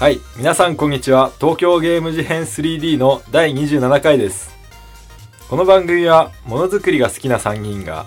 [0.00, 0.18] はい。
[0.38, 1.30] 皆さんこんにちは。
[1.38, 4.56] 東京ゲーム事変 3D の第27回です。
[5.50, 8.06] この番組はものづくりが好きな3人が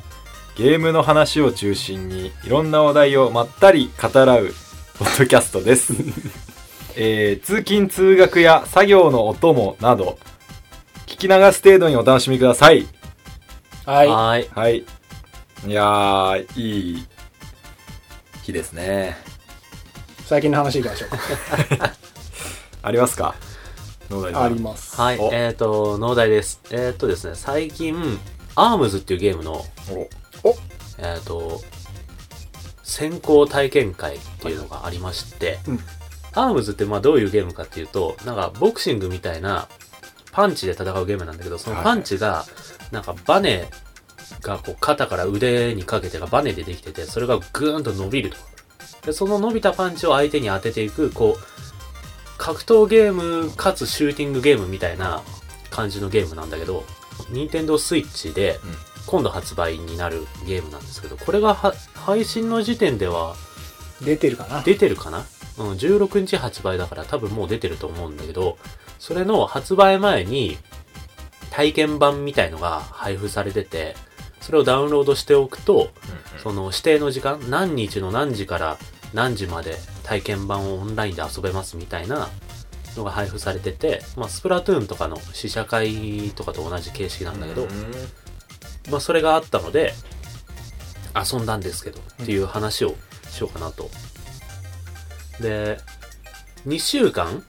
[0.56, 4.50] ゲームの話を中心にいろんな話題をまったり語らう
[4.98, 5.94] ポッドキャストです、
[6.98, 10.18] えー通勤通学や作業のお供など
[11.06, 12.88] 聞き流す程度にお楽しみください。
[13.86, 14.08] はい。
[14.08, 14.50] はーい。
[14.56, 14.78] はい。
[15.68, 17.08] いやーいい
[18.42, 19.33] 日ですね
[20.34, 21.10] 最近の話いきましょう
[22.82, 23.36] ありますか？
[24.10, 24.44] 野田さんか。
[24.46, 25.00] あります。
[25.00, 25.20] はい。
[25.20, 26.60] おえっ、と、農大です。
[26.72, 28.20] えっ、とですね、最近、
[28.56, 29.64] アームズっていうゲームの、
[30.44, 30.56] お
[30.98, 31.62] えっ、と、
[32.82, 35.80] 先行体験会っていうのがありまして、うん
[36.36, 39.68] アームズってまあどういうゲームかっていうと、なんかボクシングみたいな
[40.32, 42.44] パンチで戦うゲームなんだけど、そのパンチが、
[42.90, 43.70] なんかバネ
[44.42, 48.53] がこう肩から腕にかけてがバネでできてて、それがぐーんと伸びると。
[49.06, 51.44] で、その伸びたパンチを相手に当てていく、こう、
[52.38, 55.22] 格闘ゲームかつシューティングゲームみたいな
[55.70, 56.84] 感じのゲームなんだけど、
[57.30, 58.76] 任天堂スイッチでうん。
[59.06, 63.36] 今度発売になるゲームなんですけど、これがは配信の時点では
[64.02, 64.62] 出てるかな？
[64.62, 65.26] 出てるかな？
[65.58, 68.58] うん、16日発売だから多分もう出てると思うんだけど、
[69.00, 70.58] それの発売前に
[71.52, 73.96] 体験版みたいのが配布されてて、
[74.40, 75.90] それをダウンロードしておくと、
[76.42, 78.78] その指定の時間、何日の何時から
[79.14, 82.30] 何時まで体験版をオンラインで遊べますみたいな
[82.96, 87.68] のが配布されてて、まあ、スプラトゥーンとかの試写会とかと同じ形式なんだけど、
[88.90, 89.94] まあ、それがあったので、
[91.16, 92.96] 遊んだんですけど、っていう話を
[93.30, 93.90] しようかなと。
[95.40, 95.78] で、
[96.68, 97.44] 2週間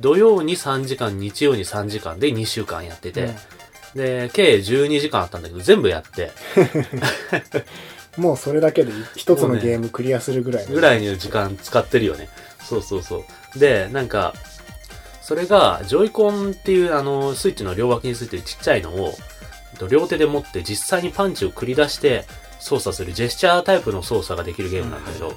[0.00, 3.34] 土曜に3時間、日曜に3時間で2週間やってて、うん。
[3.94, 6.30] で、計12時間あったんだけど、全部やって、
[8.18, 10.74] もうそれだけで一つのゲームクリアするぐらいの。
[10.74, 12.28] ぐらいの時間使ってるよね。
[12.60, 13.24] そうそうそ
[13.54, 13.58] う。
[13.58, 14.34] で、なんか、
[15.22, 19.14] それが、ジョイコンっていう、あの、スイッチの両脇についてるちっちゃいのを、
[19.88, 22.24] 両手で持って実際にパンチを繰り出して
[22.58, 25.34] 操作するジェスチャータイプの操作ができるゲームなんだけど、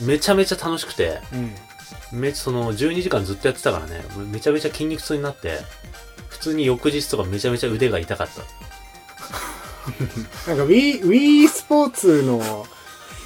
[0.00, 1.54] めちゃめちゃ楽しくて、うん。
[2.20, 5.58] めその12時間ずっとやってたからね、めちゃめちゃ筋肉痛になって、
[6.28, 8.42] 普通に翌日とかめちゃめちゃ腕が痛かった。
[10.46, 12.66] なんか Wii、Wii スポーツの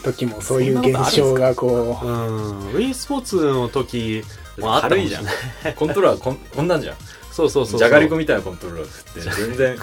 [0.02, 2.06] 時もそういう現象がこう。
[2.76, 4.22] Wii スポーツの時
[4.58, 5.34] もあったかもしれない。
[5.76, 6.96] コントローラーこんこんなんじゃん。
[7.30, 7.78] そうそうそう。
[7.78, 9.78] じゃがりこみたいなコントローラー振って全然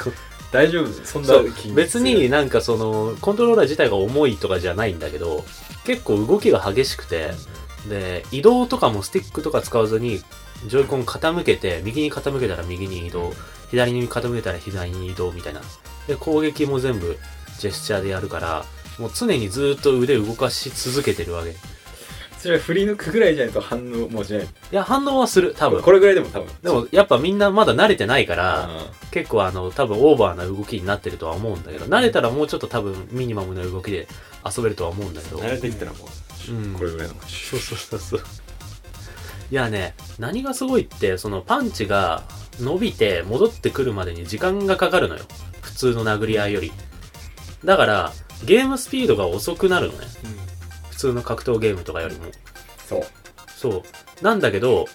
[0.51, 1.33] 大丈夫そんな
[1.75, 5.45] 別になんかそのコントローラー自体が重いとかじゃないんだけど
[5.85, 7.31] 結構動きが激しくて
[7.87, 10.21] で移動とかもスティックとか使わずに
[10.67, 13.31] ジョイコン傾けて右に傾けたら右に移動
[13.69, 15.61] 左に傾けたら左に移動みたいな
[16.09, 17.17] で攻撃も全部
[17.59, 18.65] ジェスチャーでやるから
[18.97, 21.51] もう常にずっと腕動かし続けてるわけ。
[21.51, 21.53] い
[22.39, 24.47] それは振り抜くぐらいじゃないと反応もしない。
[24.71, 25.83] や反応はする多分。
[25.83, 26.47] これぐらいでも多分。
[26.63, 28.69] でもやっぱみんなまだ慣れてないからあ
[29.11, 34.07] 結構あの多分オーバーな動きになってるとは思うんだけど慣れたらもうちょっと多分ミニマムな動きで
[34.45, 35.37] 遊べるとは思うんだけど。
[35.37, 35.97] 慣れてきたらも
[36.49, 36.73] う、うん。
[36.73, 38.21] これぐらいのそうそうそうそう。
[39.51, 42.23] いやね何がすごいってそのパンチが
[42.59, 45.23] 伸びて戻ってくるまでに時間がかかるのよ。
[45.23, 45.48] 普
[45.79, 46.71] 通の殴り合いより。
[47.63, 48.13] だから
[48.45, 50.07] ゲームスピードが遅くなるのね。
[50.89, 52.25] 普通の格闘ゲームとかよりも。
[52.87, 53.03] そう。
[53.55, 53.83] そ
[54.21, 54.23] う。
[54.23, 54.87] なんだけど、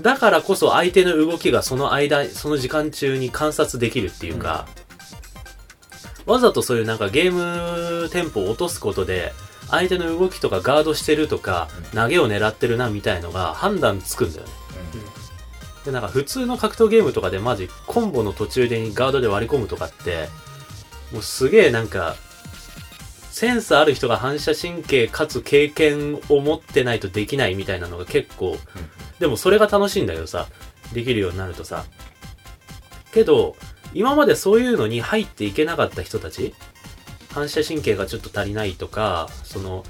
[0.00, 4.66] だからこそ相手の動きがその間、その時間中に観察できるっていうか、
[6.26, 9.32] わざとそういうなんかゲームテンポを落とすことで、
[9.68, 14.52] 相手の動きとかガードしてるとか、投げを狙ってるなみたいのが判断つくんだよね。
[15.90, 20.28] で、なんか普通の格闘ゲームとかでマジコンボの途中でガードで割り込むとかって、
[21.12, 22.16] もうすげえなんか、
[23.30, 28.56] センスある人が反射神経かつ経験を持ってないとできないみたいなのが結構、
[29.18, 30.46] でもそれが楽しいんだけどさ、
[30.92, 31.84] できるようになるとさ。
[33.12, 33.56] けど、
[33.92, 36.54] 今までそういうのに入っていけなかった人たち、
[37.32, 39.84] 反射神経がちょっと足りないとか、その、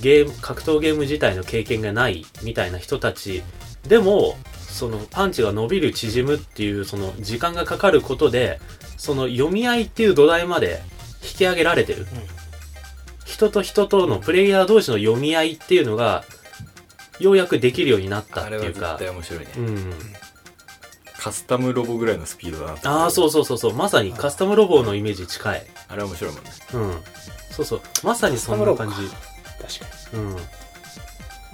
[0.00, 3.42] ゲーム、格闘ゲーム自体の経験がないみたいな人たち
[3.86, 4.36] でも、
[4.78, 8.60] そのパンチが伸びる縮むっていうその時間がかかることで、
[8.96, 10.80] その読み合いっていう土台まで
[11.20, 12.06] 引き上げられてる。
[13.24, 16.24] 人と人とのプレイヤー同士の読み合いっていうのが、
[17.18, 19.92] ようやくできるようになったっていうかあれは面白いね、うん。
[21.18, 23.74] カスタムロボぐらいのスピードだなああ、そうそうそうそう。
[23.74, 25.66] まさにカスタムロボのイメージ近い。
[25.88, 26.92] あれは面白いもんねうん。
[27.50, 27.80] そうそう。
[28.04, 28.94] まさにそんな感じ。
[29.60, 30.36] 確かうん。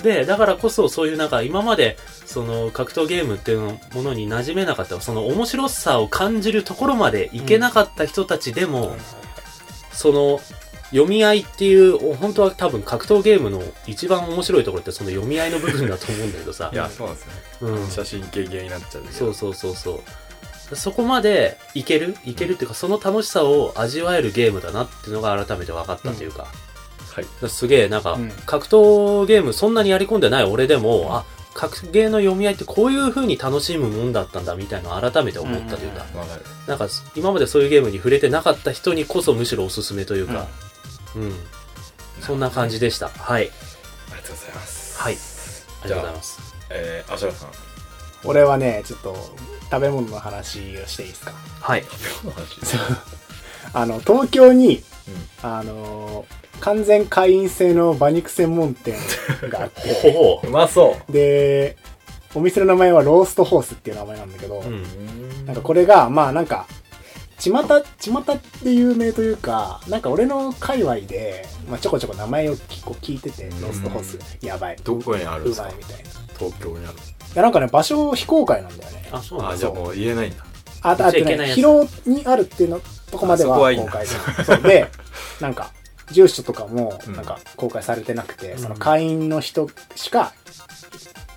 [0.05, 1.97] で、だからこそそういうなんか今まで
[2.27, 8.97] その格闘ゲームっていうのものに馴染めなかった、その面白さを感じるところまでいけなかった人たちでも、
[9.93, 10.41] その
[10.91, 16.77] 読み合いっていう、お本当は多分格闘ゲームの一番面白いところってその読み合いの部分だと思うんだけどさ い。
[16.77, 17.91] やそうなんですね、うん。
[17.91, 20.03] 写真系ゲーになっちゃうそうそうそうそ
[20.71, 20.77] う。
[20.77, 22.17] そこまでいける？
[22.25, 26.47] いけるっていうか、その楽しさを味わえるゲームだなっていうのが改めて分かったというか。
[27.13, 31.25] はいすげえ、なんかうん、格闘ゲームそんなにやり込んでない俺でも、あ、
[31.55, 40.49] 格ゲーの読み合いってこういう風に楽しむもんだったんだみたいなのを改めて思ったというか、わかるなんか今までそういうゲームに触れてなかった人にこそむしろおすすめというか、
[41.15, 41.33] うん。
[42.21, 43.09] そんな感じでした。
[43.09, 43.51] はい。
[44.11, 45.15] ありがとうございますはい。
[45.15, 46.55] ありがとうございます。
[46.71, 47.49] えー、あしらさん
[48.25, 49.15] 俺はね、ちょっと
[49.71, 51.33] 食べ物の話をしていいですか？
[51.61, 51.83] はい。
[51.83, 51.91] 今
[52.23, 52.47] 日の話
[53.75, 58.95] あの、東京に、うんあのー完全会員制の馬肉専門店
[59.51, 61.77] があって、 ほうまそで、
[62.35, 64.63] お店の名前はローストホースっていう名前なんだけど、う。
[64.63, 64.75] うん。
[64.75, 66.67] うなんかこれが、まあなんか、
[67.39, 74.77] ちまた、ちまたって有名というか、なんか俺の界隈で、まあちょこちょこ名前を結構聞いてて、ローストホース、やばい。
[74.85, 75.65] どこにあるんうですか？
[75.67, 76.03] まいみたいな。
[76.03, 76.05] い
[76.39, 76.95] 東京にある
[77.35, 79.09] やなんかね、場所非公開なんだよね。
[79.13, 79.55] あ、そうなんだ。
[79.55, 80.45] あじゃあもう言えないんだ
[80.85, 81.57] あ、あっちゃいけないやつ。
[81.57, 84.45] 広尾にあるっていうのとこまでは公開で。
[84.45, 84.63] そう。
[84.63, 84.87] で、
[85.41, 85.73] なんか、
[86.13, 87.17] 住所とかもうん。
[87.17, 88.59] なんか公開されてなくて、うん。
[88.59, 90.35] その会員の人しか、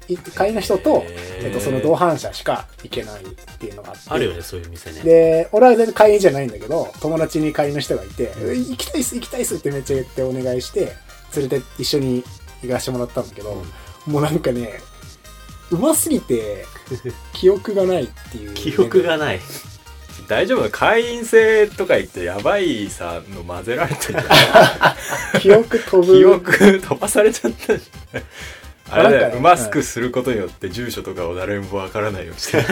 [0.09, 3.25] い会員の人と、えっと、その同伴者しか行けないっ
[3.57, 4.09] ていうのがあって。
[4.09, 5.01] あるよね、そういう店ね。
[5.01, 10.93] で、俺は全然会員じゃないんだけど、友達に会員の人がいて、え行きたいっす、行きたいっすってめっちゃ言ってお願いして、
[11.35, 12.23] 連れて一緒に
[12.63, 13.63] 行かしてもらったんだけど、
[14.05, 14.79] もうなんかね、
[15.71, 16.65] うますぎて、
[17.33, 18.53] 記憶がないっていう。
[18.53, 19.39] 記憶がない。
[20.27, 24.19] 大丈夫会員制とか言ってやばいさの混ぜられてる
[25.39, 26.13] 記憶飛ぶ。
[26.17, 28.23] 記憶飛ばされちゃったじゃん。
[28.89, 29.39] あれだよ、ね。
[29.39, 32.65] マスクすることによって住所とかを誰もわからないようにして。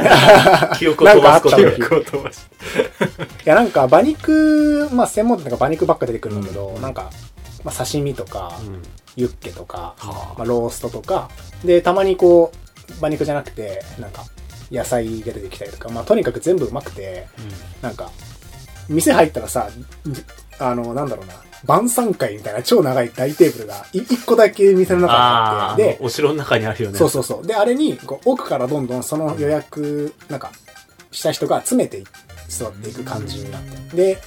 [0.78, 2.40] 記憶を飛ばすこと記憶を飛ばしい
[3.46, 6.82] や、なんか馬肉、まあ専門店とか馬肉ばっか出てくるんだけど、うん。
[6.82, 7.12] なんか、
[7.64, 8.82] まあ刺身とか、うん。
[9.16, 10.34] ユッケとか、はあ。
[10.38, 11.30] まあローストとか、
[11.64, 12.65] で、たまにこう、
[13.00, 14.24] 馬肉じゃなくて、なんか、
[14.72, 17.28] 野菜が出てきたりとか、まあとにかく全部うまくて、
[17.82, 18.12] なんか、
[18.90, 19.70] 店入ったらさ、
[20.08, 20.24] じ
[20.60, 21.34] あの、なんだろうな、
[21.66, 26.98] 晩餐会みたいな超長い大テーブルが、い一個だけ店の中にあって、で、お城の中にあるよね。
[26.98, 27.48] そうそうそう。
[27.48, 30.52] で、あれに、こう奥からどんどんその予約、なんか、
[31.12, 32.04] した人が詰めてい
[32.48, 33.96] 座っていく感じになって。
[33.96, 34.18] で、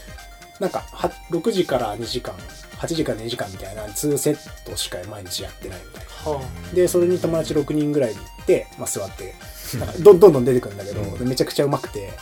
[0.60, 2.34] なんか、は6時から2時間、
[2.78, 6.32] 8時から2時間みたいな2セットしか毎日やってないみたいな。
[6.32, 6.40] は
[6.72, 9.34] で、それに友達6人ぐらいで行って、まあ座って、
[9.78, 12.12] なんかどんどんどん出てくるんだけど、めちゃくちゃうまくて、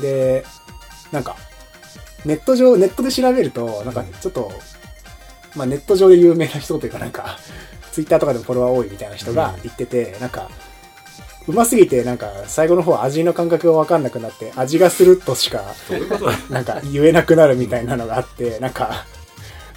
[0.00, 0.44] で、
[1.10, 1.36] なんか、
[2.24, 4.52] ネット上、ネットで調べると、なんかちょっと、
[5.56, 7.38] まあネット上で有名な人というかなんか、
[7.92, 10.50] ツイッターとかでもフォロワー多いみたいな人が言ってて、なんか、
[11.48, 15.74] うますぎて、なんか、最後の方味の感覚がわかんなくなって、味がするとしか、
[16.50, 19.06] なんか言えなくなるみたいなのがあって、なんか、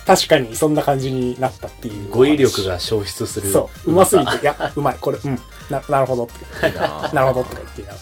[0.06, 2.10] 確かにそんな感じになったっていう。
[2.12, 3.50] 語彙力が消失する。
[3.50, 6.78] そう、うますぎて、いや、うまい、これ、うん、な、なるほどって。
[6.78, 7.94] ななるほどとか言ってな。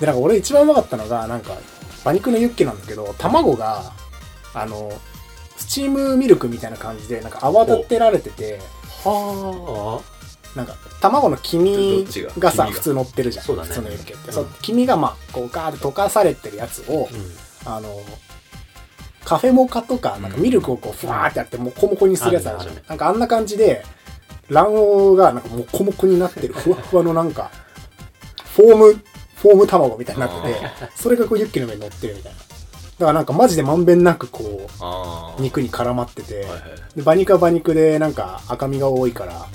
[0.00, 1.52] で、なんか俺一番うまかったのが、なんか、
[2.02, 3.92] 馬肉のユッケなんだけど、卵が、
[4.54, 4.90] あの、
[5.56, 8.60] スチームミルクみたいな感じで、なんか泡立てられてて、
[9.04, 10.00] は
[10.56, 12.06] なんか、卵の黄身
[12.38, 12.50] が？
[12.50, 13.44] がさ、普通乗ってるじゃん。
[13.44, 14.28] そうだね普通のユッケって。
[14.28, 17.08] うんそう、黄身がまあ、こう、ガーって溶かされてるやつを、
[17.66, 17.70] あ。
[17.70, 17.76] うん。
[17.76, 18.00] あの、
[19.28, 22.74] カフェモカとか、なんかミルクをこう、ふわーってやって、もこもこにするやつあるじゃん。
[22.88, 23.84] なんかあんな感じで、
[24.50, 27.50] 卵黄がなんかもこもこになってる、 ふわふわのなんか、
[28.56, 29.02] フォーム、
[29.36, 30.60] フォーム卵みたいになってて、
[30.96, 32.38] それがこうユッケの上に乗ってるみたいな。
[32.38, 32.48] だか
[33.08, 36.46] らなんかマジでまんべんなくこあう、肉に絡まってて、
[36.96, 39.46] で馬肉は馬肉でなんか赤身が多いから、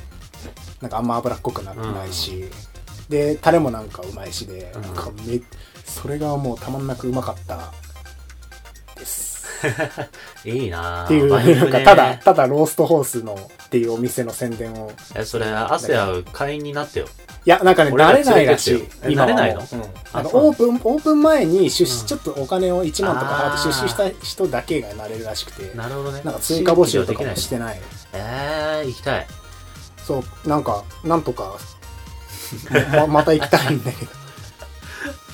[0.81, 2.45] なんかあんま脂っこくなってないし、
[3.09, 4.81] で、タレもなんかうまいしで、うん。
[4.83, 5.41] なんかめ、
[5.83, 7.73] それがもうたまんなくうまかった
[8.97, 9.32] です。
[10.45, 13.33] いいなぁっていう、なんかただ、ただローストホースの
[13.65, 14.91] っていうお店の宣伝を。
[15.15, 17.07] え、それ、汗合う会員になってよ。
[17.45, 19.59] いや、なんかね、慣れないらしい今は慣れないの？
[19.59, 26.21] うんあの、オープン、オープン前に出資、うんちょっとお金を1万とか払って出資した人だけがなれるらしくて、なるほどね。
[26.23, 27.81] なんか追加募集とかもしてない。
[28.13, 29.27] えー、行きたい。
[30.05, 31.57] そう、なんか、なんとか、
[32.95, 34.11] ま また行きたいんだけど。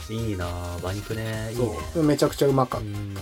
[0.10, 1.52] いいなぁ馬肉ね。
[1.54, 1.78] いいね。
[1.96, 3.22] めちゃくちゃうまかっうんた。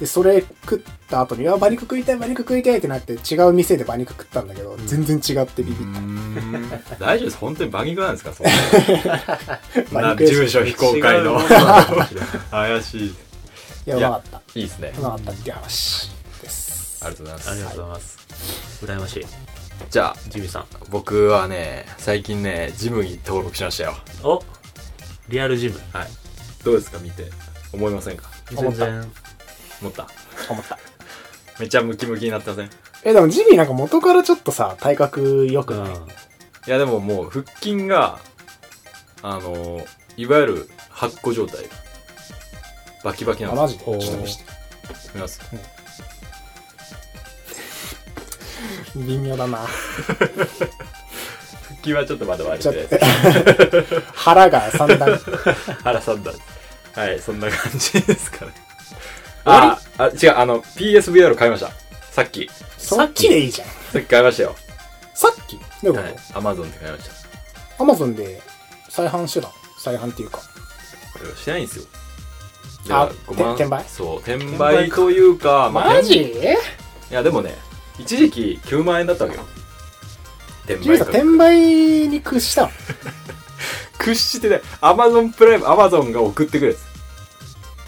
[0.00, 5.78] で、それ食った後に、あ、馬肉食いたい、馬肉食いたいってなって、違う店で馬肉食ったんだけど、全然違ってビビっ
[6.98, 7.38] 大丈夫です。
[7.38, 8.32] 本当に馬肉なんですか？
[8.34, 9.60] そんた。
[9.90, 10.34] 馬な肉です。
[10.34, 11.40] 住所非公開の。
[12.50, 13.14] 怪しい。
[13.86, 14.42] いや、うまかった。
[14.54, 14.92] いいですね。
[14.98, 16.10] うまかったっていう話
[16.42, 16.98] です。
[17.02, 17.50] ありがとうございます。
[17.50, 18.18] ありがとうございます。
[18.84, 19.26] 羨ましい。
[19.90, 20.64] じゃあジミーさん。
[20.90, 23.94] 僕はね最近ねジムに登録しましたよ。
[24.22, 24.42] お
[25.28, 25.80] リアルジム。
[25.92, 26.08] はい。
[26.64, 26.98] どうですか？
[26.98, 27.30] 見て。
[27.72, 28.28] 思いませんか？
[28.50, 29.12] 全然。
[29.80, 30.06] 思った。
[30.48, 30.78] 思った。
[31.58, 32.66] めっちゃムキムキになってません？
[32.66, 32.70] い
[33.04, 36.06] え、でもジビーなんか元からちょっとさ、体格良くない、うん。
[36.66, 38.18] やでももう腹筋が
[39.22, 41.64] あのいわゆる発酵状態。
[43.04, 43.84] バキバキなあ、んでマジで？
[43.84, 43.96] ちおー。
[43.96, 44.44] ょっと見して。
[44.94, 45.40] す見ます。
[48.96, 49.58] 微妙だな。
[51.68, 53.06] 腹筋はちょっとまだ割ちょれってと、
[54.14, 55.20] 腹が三段。
[55.84, 56.32] 原さんだ
[56.94, 58.52] はいそんな感じですかね
[59.46, 61.70] ああ違うあの PSVR 買いました。
[62.10, 62.50] さっき。
[62.78, 63.68] そっちでいいじゃん。
[63.68, 64.56] さっき買いましたよ。
[65.14, 65.56] さっき？
[65.82, 66.14] どういうこはい。
[66.14, 67.10] Amazon で買いました。
[67.78, 68.40] とアマゾンで
[68.88, 69.46] 再販してた？
[69.48, 70.38] の再販っていうか。
[70.38, 70.44] こ
[71.24, 71.84] れしてないんですよ。
[72.90, 73.56] あごまん。
[73.56, 73.84] て転売？
[73.88, 76.20] そう転売というかまあマジ？
[76.22, 76.56] 転い
[77.10, 77.54] やでもね
[77.98, 79.44] 一時期9万円だったわけよ。
[80.64, 82.70] 転ジビーさん、価格転売に屈したの？
[83.98, 86.78] 屈してね Amazon プライム Amazon が送ってくる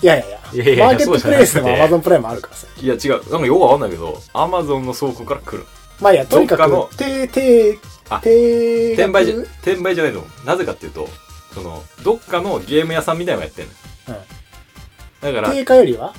[0.03, 0.38] やいやいやいや。
[0.52, 2.67] いやいやマーケットプレイスでもそうじゃなくてアマゾンプライムあるからさ。
[2.76, 5.67] ついや違うなんかよくわかんないけど Amazon の倉庫から来る
[6.00, 7.78] まあいいや、とにかどっかのく、て、て、
[8.09, 11.09] あて、転売じゃ転売じゃないと思うなぜかっていうと
[11.55, 13.73] そのどっかのゲーム屋さんみたいなのやってんの
[14.09, 15.35] うん。
[15.35, 16.09] だから定価よりは？
[16.09, 16.12] ん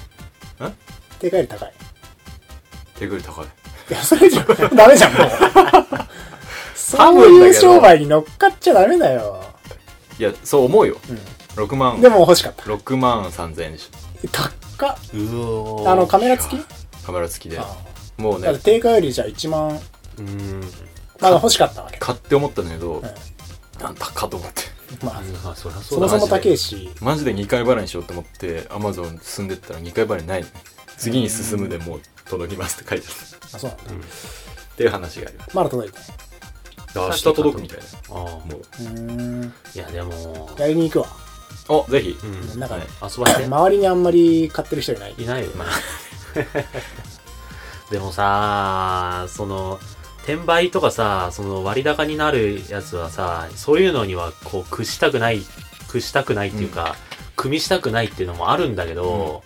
[1.20, 1.74] 定価より高い。
[3.00, 4.44] 手繰り高いいや、それじゃ、
[4.76, 5.30] ダメじゃん、もう。
[6.76, 9.42] そういう商売に乗っかっちゃダメだよ。
[10.20, 10.98] いやそう思うよ
[11.56, 12.02] う6万ん。
[12.02, 12.64] でも欲しかった。
[12.64, 13.90] 6万3000円でし
[14.28, 14.96] 高っ。
[15.88, 16.60] あの、カメラ付き？
[16.60, 16.64] ょ
[17.06, 17.60] カメラ付きで。
[17.60, 17.78] あ
[18.18, 18.58] もうね。
[18.60, 19.80] 定価よりじゃあ1万、
[20.18, 20.62] うん。
[21.20, 21.98] まだ欲しかったわけ。
[21.98, 23.02] 買って思ったんだけどん。
[23.82, 24.64] なん高っと思って。
[25.06, 25.82] まあ、まあそりゃそだ。
[25.82, 27.34] そうもそも高いし、マジで。
[27.34, 30.46] 2回払いにしようと思って Amazon 進んでったら2回払いない
[30.98, 33.16] 次に進むでもう届きますって書いてある。
[33.54, 34.06] あ、そうなんだ。
[34.06, 36.00] っていう話がありますまだ届いて
[36.96, 38.56] 明日届くみたいなあもう。
[38.56, 38.90] うー
[39.46, 39.54] ん。
[39.76, 40.50] いやでも。
[40.58, 41.08] やりに行くわ。
[41.70, 42.18] おぜひ。
[42.22, 42.60] うん。
[42.60, 42.84] なんか、はい。
[42.84, 43.46] 遊ばせて。
[43.46, 45.16] 周りにあんまり買ってる人いない。
[45.18, 45.50] いないよ。
[45.52, 45.66] な
[47.90, 49.80] でもさその
[50.20, 55.42] 転売とかさその割高になるやつはさそういうのにはこう屈したくない
[55.90, 56.96] 屈したくないっていうか、
[57.36, 59.44] 組みしたくないっていうのもあるんだけど、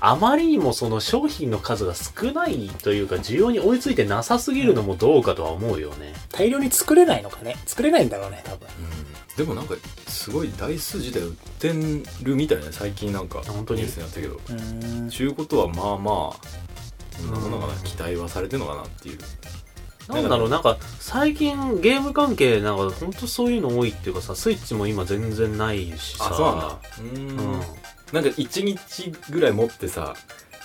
[0.00, 7.56] あまりにもその商品の数が少ないというか需要に追いついてなさすぎるのもどうかとは思うよね、大量に作れないのかね。
[7.64, 8.66] 作れないんだろうね、多分。
[8.66, 9.74] うんでもなんか
[10.06, 11.72] すごい台数自体売って
[12.22, 13.82] るみたいね最近なんか本当に？
[13.82, 14.40] ニュースになったけど。
[15.10, 19.18] ちゅうことはまあまあそんなものが期待はされてるのかなっていう。
[20.08, 26.28] なんだろうなんか最近ゲーム関係なんか本当そういうの多いっていうかさスイッチも今全然ないしさ。
[26.30, 26.66] あそうなんだ。
[26.66, 27.54] うーん。
[27.54, 27.60] うん
[28.12, 30.14] なんか1日ぐらい持ってさ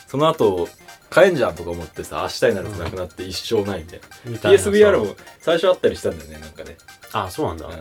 [0.07, 0.67] その後
[1.09, 3.85] 買えんじゃんとか思ってさ明日になるとなくなって一生ない
[4.25, 6.75] みたいな、PSVR も最初あったりしたんだよねなんかね、
[7.13, 7.73] あそうなんだ、うん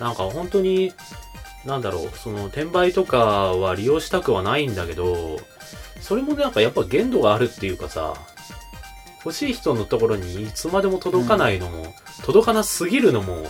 [0.00, 0.92] なんか本当に
[1.64, 5.40] なんだろうその転売とかは利用したくはないんだけど
[6.00, 8.14] それもなんかやっぱ限度があるっていうかさ
[9.24, 11.92] 欲しい人のところにいつまでも届かないのも、
[12.24, 13.44] 届かなすぎるのも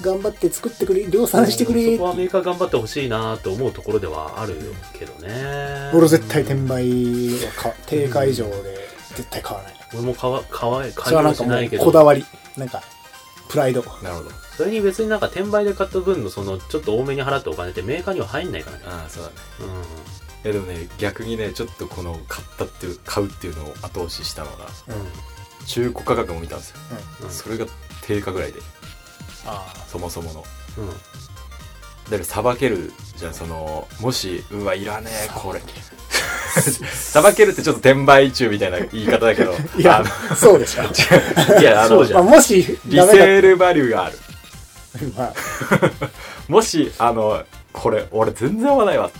[0.00, 4.54] 頑張って作ってくれ、量産してくれそこはメーカー頑張ってほしいなと思うところではある
[4.94, 9.74] けどね俺絶対転売はか定価以上で絶対買わない。
[9.92, 12.24] 俺も買わ買わそ買いはれはないうけどこだわり。
[12.56, 12.82] なんか、
[13.48, 13.82] プライド。
[14.02, 18.84] なるほどそれに別になんか転売で買った分のそのちょっと多めに払ったお金ってメーカーには入んないからね。
[18.86, 19.34] ああそうだね。
[19.60, 19.66] うん
[20.44, 25.66] いやでもね逆にねちょっとこの買ったっていう買うっていうのを後押ししたのがうん。
[25.66, 26.76] 中古価格も見たんですよ、
[27.22, 27.30] うん。
[27.30, 27.66] それが
[28.02, 28.60] 定価ぐらいで。
[29.46, 30.44] あそもそもの。
[30.78, 30.88] うん。
[30.88, 30.94] だ
[32.10, 35.60] からさばけるじゃあそのもしうわいらねえこれ。
[36.92, 39.54] さばけるってちょっと転売中みたいな言い方だけど。
[39.54, 39.56] あ。
[39.76, 40.84] いやあ、そうでしょ。
[40.84, 40.90] の
[41.60, 44.18] いやあのまあ、もし、リセールバリューがある。
[44.18, 44.31] まあ、
[46.48, 49.10] もしあのこれ俺全然合わないわ。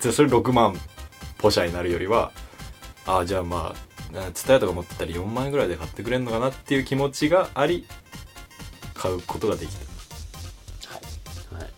[0.00, 0.78] じゃあそれ6万
[1.38, 2.32] ポシャになるよりは
[3.06, 7.86] ああじゃあまあ伝えとか持ってたら4万円ぐらいで買ってくれるのかなっていう気持ちがあり
[8.94, 11.56] 買うことができた。
[11.56, 11.68] はい。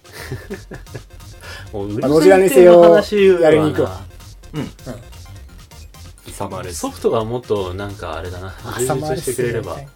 [1.73, 4.01] もう売りまあどちらにせよ前提の話やりに行くわ
[6.33, 8.55] サマーレスソフトがもっとなんかあれだな。
[8.79, 9.79] 充実してくれれば。
[9.81, 9.87] い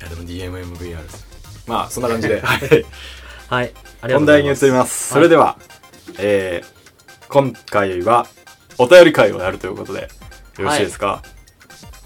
[0.00, 1.35] やでも DMMVR です
[1.66, 2.40] まあそんな感じで。
[2.44, 2.58] はい。
[3.48, 3.72] はい。
[4.02, 4.70] ありがとう本題に移ございます。
[4.70, 5.12] ります。
[5.12, 5.56] それでは、
[6.18, 6.76] えー
[7.28, 8.26] 今回は
[8.78, 10.08] お便り会をやるということで
[10.58, 11.22] よろしいですか、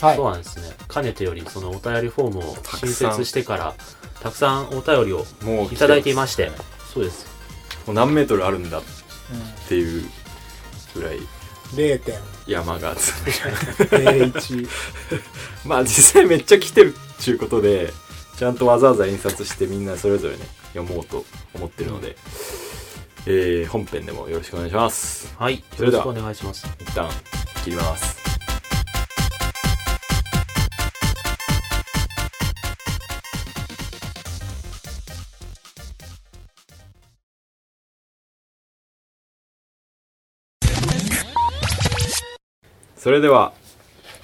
[0.00, 0.16] はい。
[0.16, 0.30] そう。
[0.30, 0.70] なんですね。
[0.88, 3.74] かねてよりそのお便りフォームを新設してから
[4.22, 6.50] たくさんお便りをもういただいていまして
[6.92, 7.26] そうです。
[7.86, 10.04] もう何メートルあるんだっうていう
[10.94, 11.16] ぐらい。
[11.18, 11.20] ん、
[11.74, 12.40] 0.01。
[12.46, 13.12] 山が集
[13.92, 14.32] め
[15.64, 17.92] まあ実際めっちゃ来てるっていうことで
[18.40, 22.16] ちゃんとわざわざ印刷してみんなそれぞれね読もうと思ってるので、
[23.26, 25.34] えー、本編でもよろしくお願いします。
[25.36, 26.66] はいよろしくお願いします。
[26.80, 27.10] 一旦
[27.62, 28.18] 切ります。
[42.96, 43.52] それでは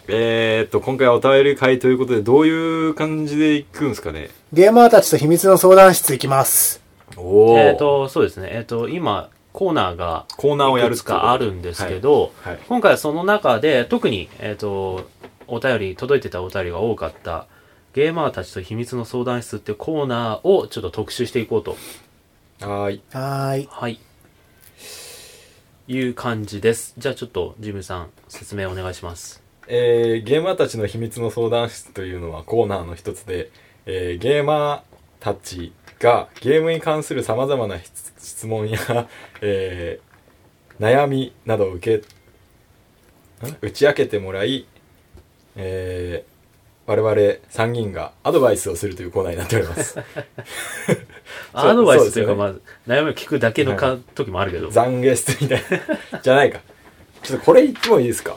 [0.08, 4.30] えー、っと今回はお便り会ということでどういう感じでいくんですかね？
[4.52, 6.80] ゲーマーたちと秘密の相談室行きます。
[7.16, 8.50] おお、えっ、と、そうですね。
[8.52, 15.08] えっ、と、今、コーナーがコーナーをやるいくつかあるんですけど、はい今回はその中で、特に、えっ、と、
[15.46, 17.46] お便り、届いてたお便りが多かった、
[17.94, 21.76] ゲーマーたちと秘密の相談室っていうコーナーをちょっと特集していこうと、
[22.60, 23.68] はーいはーい。
[23.70, 24.00] はい。
[25.88, 26.94] いう感じです。
[26.98, 29.45] じゃあちょっと、ジムさん、説明お願いします。
[29.68, 33.50] えーゲーマーたちの秘密の相談室というのはコーナーの一つで、
[33.86, 34.80] えーゲーマー
[35.20, 38.78] たちがゲームに関するさまざまな質質問や、
[39.40, 40.06] えー
[40.82, 43.56] 悩みなどを受けん？
[43.62, 44.66] 打ち明けてもらい、
[45.56, 46.36] えー
[46.88, 49.98] 我々3人がアドバイスをするというコーナーになっております。
[51.52, 52.52] アドバイスというか、まあ、
[52.86, 54.68] 悩みを聞くだけのか、は時もあるけど。
[54.68, 55.62] 懺悔室みたい
[56.12, 56.20] な。
[56.22, 56.60] じゃないか。
[57.24, 58.36] ちょっとこれ言ってもいいですか？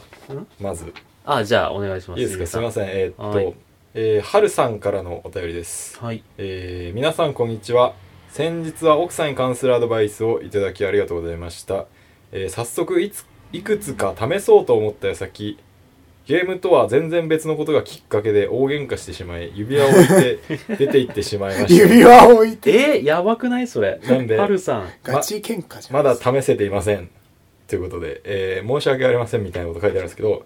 [0.59, 0.91] まず
[1.37, 2.19] あ、じゃあお願いします。
[2.21, 2.47] いいですか？
[2.47, 3.53] すいませせんえーっと、はい
[3.95, 6.05] えーはるさんからのお便りですん。
[6.05, 6.23] はい。
[6.37, 7.93] えー皆さんこんにちは
[8.29, 11.85] 先日は奥さんに関するアドバイスをいただきありがとうございました、
[12.31, 15.57] えー早速いついくつか試そうと思った矢先
[16.27, 20.39] ゲームとは全然別のことがきっかけで大喧嘩してしまい指輪を置いて
[20.77, 23.99] 出て行ってしまいました指輪を置いて、えー、やばくないそれ？
[24.07, 24.37] なんで？
[24.37, 24.89] はるさん。
[25.03, 25.93] ガチ喧嘩じゃん。
[25.95, 27.09] まだ試せていません
[27.67, 30.45] ということで、えー申し訳ありませんみたいなこと書いてあるんですけど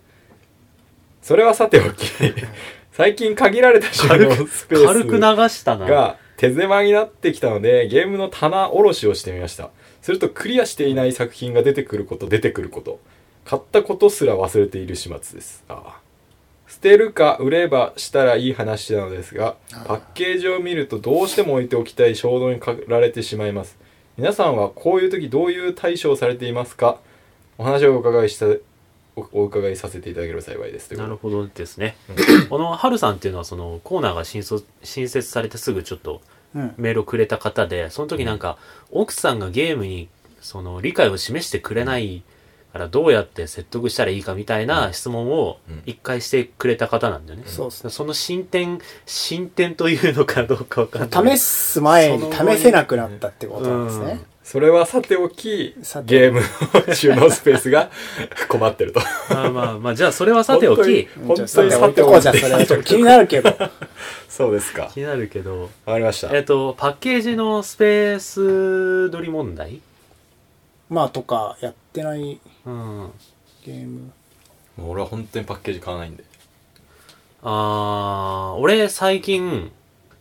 [1.23, 2.05] それはさておき
[2.91, 5.87] 最近限られた収納スペース軽く流したな。
[5.87, 9.69] が手狭になってきたのでゲームの棚卸しをしてみました。
[10.01, 12.99] するとクリアしていない作品が出てくること出てくること。
[13.45, 15.63] 買ったことすら忘れている始末です。
[15.69, 15.99] ああ。
[16.67, 19.55] 捨てるか売ればしたらいい話なのですが
[19.85, 23.77] パッケージを見るとどうしても置いておきたい衝動に駆られてしまいます。
[24.17, 26.97] 皆さんはこういう時どういう対処をされていますか？
[27.57, 28.47] お話をお伺いした
[29.15, 31.95] おお伺いさせていただければ幸いですなるほどですね。
[32.49, 36.21] このはるさんっていうのはそのコーナーが新卒新設されてすぐちょっと
[36.55, 36.73] うん。
[36.77, 38.57] メールをくれた方で、その時なんか
[38.91, 40.07] 奥さんがゲームに
[40.41, 42.23] その理解を示してくれない
[42.73, 47.45] からどうやって説得したらいいかみたいな質問をうん一回してくれた方なんだよね。
[47.47, 51.37] そうその進展、進展というのかどうかわかんない。
[51.37, 54.21] 試す前に試せなくなったってことなんですね。
[54.43, 55.73] それはさておき
[56.05, 56.41] ゲーム
[56.87, 57.89] の収納スペースが
[58.49, 58.99] 困ってると。
[59.29, 61.35] まあまあまあ、じゃあそれはさておき、本当にうん。
[61.35, 63.55] じゃあさて置いとこうじゃあそ ちょっと気になるけど。
[64.27, 64.89] そうですか。
[64.93, 66.35] 気になるけど、わかりました。
[66.35, 69.79] えっと、パッケージのスペース取り問題？
[70.89, 73.11] まあとか、やってないうん。
[73.65, 74.11] ゲーム。
[74.75, 76.23] もう俺は本当にパッケージ買わないんで。
[77.43, 79.71] あー、俺最近、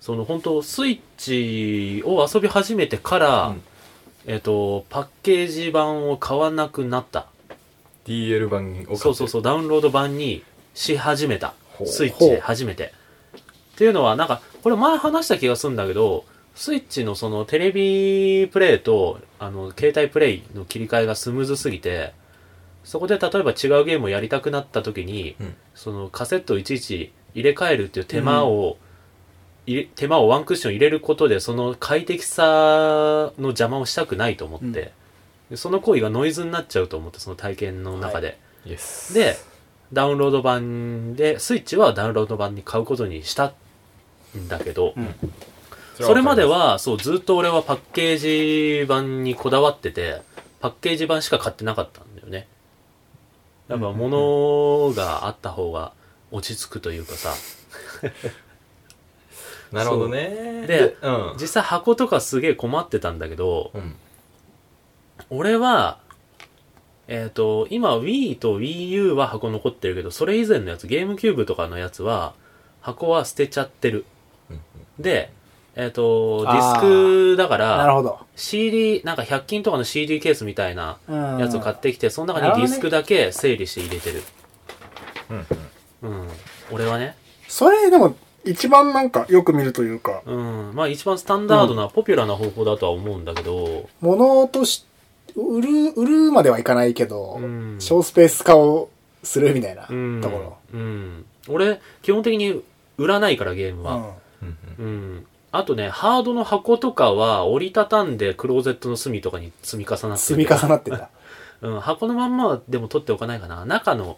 [0.01, 3.63] その本当スイッチを遊び始めてから、うん
[4.27, 7.27] えっと、パッケージ版を買わなくなった。
[8.07, 11.55] DL 版をそうそうそう、ダウンロード版にし始めた。
[11.73, 12.93] ほうスイッチで初めて。
[13.75, 22.13] っていうのは、なんか、これ前話した気がするんだけど、スイッチのそのテレビプレイと、あの、携帯プレイの切り替えがスムーズすぎて、
[22.85, 28.77] そこで例えば違うゲームをやりたくなった時に、うんそのカセットをいちいち入れ替えるっていう手間を、
[29.67, 34.73] 手間をワンクッション入れることで、その快適さの邪魔をしたくないと思って、うん。
[34.73, 34.93] で
[35.57, 38.39] その行為がノイズになっちゃうと思って、その体験の中で。
[38.65, 39.37] イエスで、
[39.93, 43.53] ダウンロード版で、スイッチはダウンロード版に買うことにした
[44.37, 45.15] んだけど、うん。
[46.01, 50.23] それまでは、そう、ずっと俺はパッケージ版にこだわってて、
[50.61, 52.49] パッケージ版しか買ってなかったんだよね。
[53.69, 55.93] やっぱ物があった方が
[56.31, 57.35] 落ち着くというかさ、
[59.73, 63.95] なるほどねでうん実際箱とかすげえ困ってたんだけど、うん
[65.31, 65.99] 俺は、
[67.09, 72.35] えっ、と、今 Wii と Wii U は箱残ってるけど、それ以前のやつ、ゲームキューブとかのやつは、
[72.81, 74.05] 箱は捨てちゃってる。
[74.51, 74.61] うん
[74.99, 75.33] で、
[75.75, 78.19] えっ、と、ディあスクだから、なるほど。
[78.37, 84.23] CD、なんか100均とかの CD ケースみたいなうんやつを買ってきて、その中にディスクだけ整理して入れてる。
[85.31, 85.47] うん
[86.03, 86.29] うん。
[86.71, 87.17] 俺はね。
[87.49, 90.73] それでも、一番なんかよく見るというか、うん。
[90.75, 94.85] まあ一番スタンダードな、ポピュラーな方法だとは思うんだけど、ものとし、
[95.37, 98.91] 売る、売るまではいかないけど、うん小スペース化を
[99.23, 100.21] するみたいなとうん。
[100.23, 100.57] ころ。
[100.75, 101.25] うん。
[101.49, 102.63] 俺、基本的に
[102.99, 103.95] 売らないからゲームは。
[104.43, 105.27] うんうんうん。
[105.53, 111.11] あとね、ハードの箱とかは折りたたんでクローゼットの隅とかに積み重なって積み重なってた。
[111.61, 113.65] うん、箱のまんまでも取っておかないかな。
[113.67, 114.17] 中の、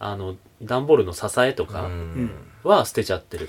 [0.00, 2.30] あの、段ボールの支えとうかん。
[2.64, 3.48] は捨てちゃってる。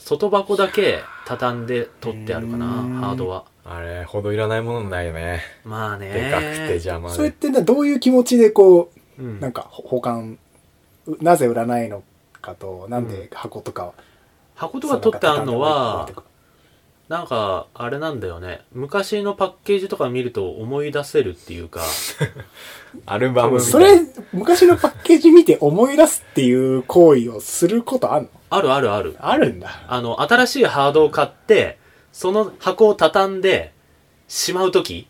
[0.00, 3.00] 外箱だけ畳んで取ってあるかな、うん。
[3.00, 3.44] ハードは。
[3.64, 5.40] あれほどいらないものないよね。
[5.64, 6.12] まあね。
[6.12, 9.38] でかくて邪魔それっでてねどういう気持ちでこうん。
[9.38, 10.38] う、なんかほ保管
[11.06, 12.02] うなぜ売らないの
[12.40, 13.94] かと、なんで箱とかを、
[14.56, 16.08] 箱とか取ってあるのは
[17.08, 18.62] なんか、あれなんだよね。
[18.72, 21.82] 昔のパッケージとか見ると思い出せるっていうか、
[23.06, 24.00] アルバムみたいなそれ、
[24.32, 28.28] 昔のパッケージ見て思い出すっていう行為をすることあんの？
[28.50, 29.16] あるあるある。
[29.20, 29.82] あるんだ。
[29.88, 31.78] あの、新しいハードを買って、
[32.12, 33.72] その箱を畳んで、
[34.28, 35.06] しまうとき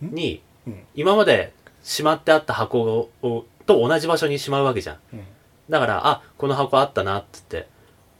[0.00, 4.98] に、うん今までしまってあった箱ををと同じ場所にしまうわけじゃん。
[5.12, 5.24] うん
[5.68, 7.68] だから、あ、この箱あったなって言って、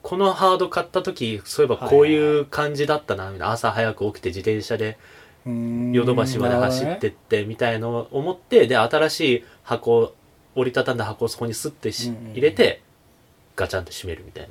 [0.09, 3.51] このハード買ったとき、そういえばこういう感じだったな、みたいな。
[3.51, 4.99] 朝早く起きて自転車で
[5.45, 10.14] ヨドバシまで走ってってみたいのを思って、で、新しい箱、
[10.55, 12.83] 折りたたんだ箱をそこにスッてしうんうんうん入れて、
[13.57, 14.49] ガチャンと閉めるみたい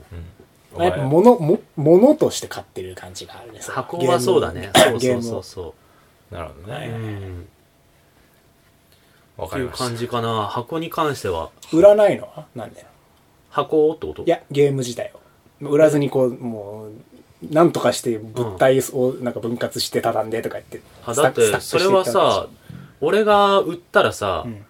[0.77, 0.83] な。
[0.83, 3.59] やっぱ物、も、物として買ってる感じがあるね。
[3.61, 4.71] 箱はそうだね。
[4.75, 5.75] そうそうそうそ
[6.31, 6.77] なるほどう。
[6.77, 6.87] うね。
[6.87, 6.89] ん。
[6.89, 7.45] っていう
[9.37, 9.95] わかりました感。
[9.95, 10.47] じかな。
[10.47, 12.85] 箱に関しては、売らないのはなんで
[13.51, 14.23] 箱ってこと？
[14.23, 15.23] いや、ゲーム自体を。
[15.61, 20.81] 売らずにこう、もう、なんとかして物体をなんか分割して畳んでとか言って。
[21.05, 22.47] あだって、それはさ、
[23.01, 24.65] 俺が売ったらさ、うん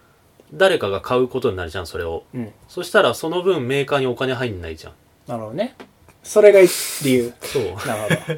[0.52, 2.24] 誰かが買うことになるじゃん、それを。
[2.34, 2.52] うん。
[2.68, 4.92] そしたら、その分メーカーにお金入んないじゃん。
[5.26, 5.74] なるほどね。
[6.22, 6.66] それが理
[7.12, 7.32] 由。
[7.40, 7.64] そう。
[7.86, 8.32] なるほ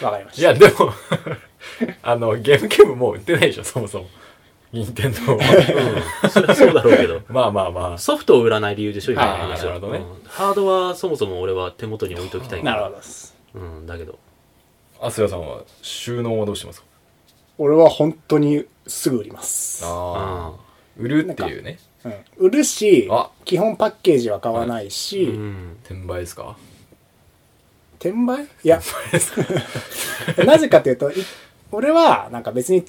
[0.00, 0.06] ど。
[0.06, 0.40] わかりました。
[0.40, 0.92] いや、でも、
[2.02, 4.06] あの、ゲームキューブもう売ってないでしょ、そもそも。
[4.72, 5.38] 任天堂は。
[6.22, 6.30] うん。
[6.30, 7.22] そそうだろうけど。
[7.32, 7.98] まあまあまあ。
[7.98, 9.74] ソフトを売らない理由でしょ、今の話は。
[9.74, 12.72] なるほどねうんハードはそもそも俺は手元に置いときたいから。
[12.72, 13.34] なるほどです。
[13.54, 14.18] うん、だけど。
[15.00, 16.86] アスヤさんは収納はどうしてますか？
[17.56, 19.84] 俺は本当にすぐ売ります。
[19.84, 20.48] ああ。
[20.48, 20.52] あ
[20.98, 21.78] 売るっていうね。
[22.04, 22.14] うん。
[22.36, 24.90] 売るしあ、基本パッケージは買わないあ。
[24.90, 25.76] し、うん。
[25.84, 26.56] 転売ですか？
[28.00, 28.44] 転売？
[28.44, 28.80] いや、
[30.44, 31.14] なぜかというと、い
[31.72, 32.84] 俺はなんか別に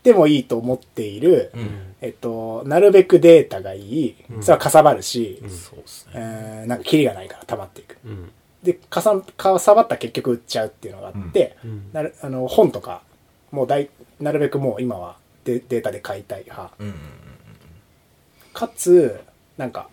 [0.00, 1.94] ってもいいと思っている、うん。
[2.00, 6.12] えっと、なるべくデータがいい、うんそれはかさばるし、そうですね。
[6.14, 7.98] えーなんかキリがないから溜まっていく。
[8.06, 8.30] うん。
[8.62, 11.90] で、かさ、かさばったら結局売っちゃうっていうのがあって、うん。
[11.92, 13.02] なる、あの、本とか、
[13.50, 16.72] もうだい、なるべくもう今はデデータで買いたい派。
[18.54, 19.20] かつ、
[19.58, 19.88] なんか、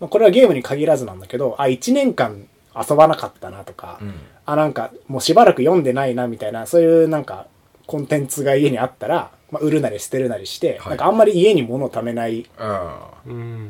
[0.00, 4.14] まあこれはゲームに限らずなんだけど、あ、1年間遊ばなかったなとか、うん。
[4.46, 7.46] あ、なんか、もうしばらく読んでないなみたいな、そういうなんか、
[7.90, 12.48] コンテンツが家にあったら、まあ、売るなり捨てるなりして、はいなんかあんまり家に物を貯めない。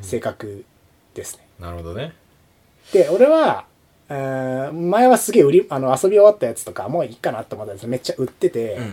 [0.03, 0.67] 性格
[1.15, 1.49] ですね。
[1.59, 1.65] あ。
[1.65, 2.13] なるほどね。
[2.93, 3.65] で、俺は、
[4.11, 8.93] えー前はすげえ売り、あの、遊び終わったやつとか、もういいかなと思ったやつめっちゃ売ってて、うんうん。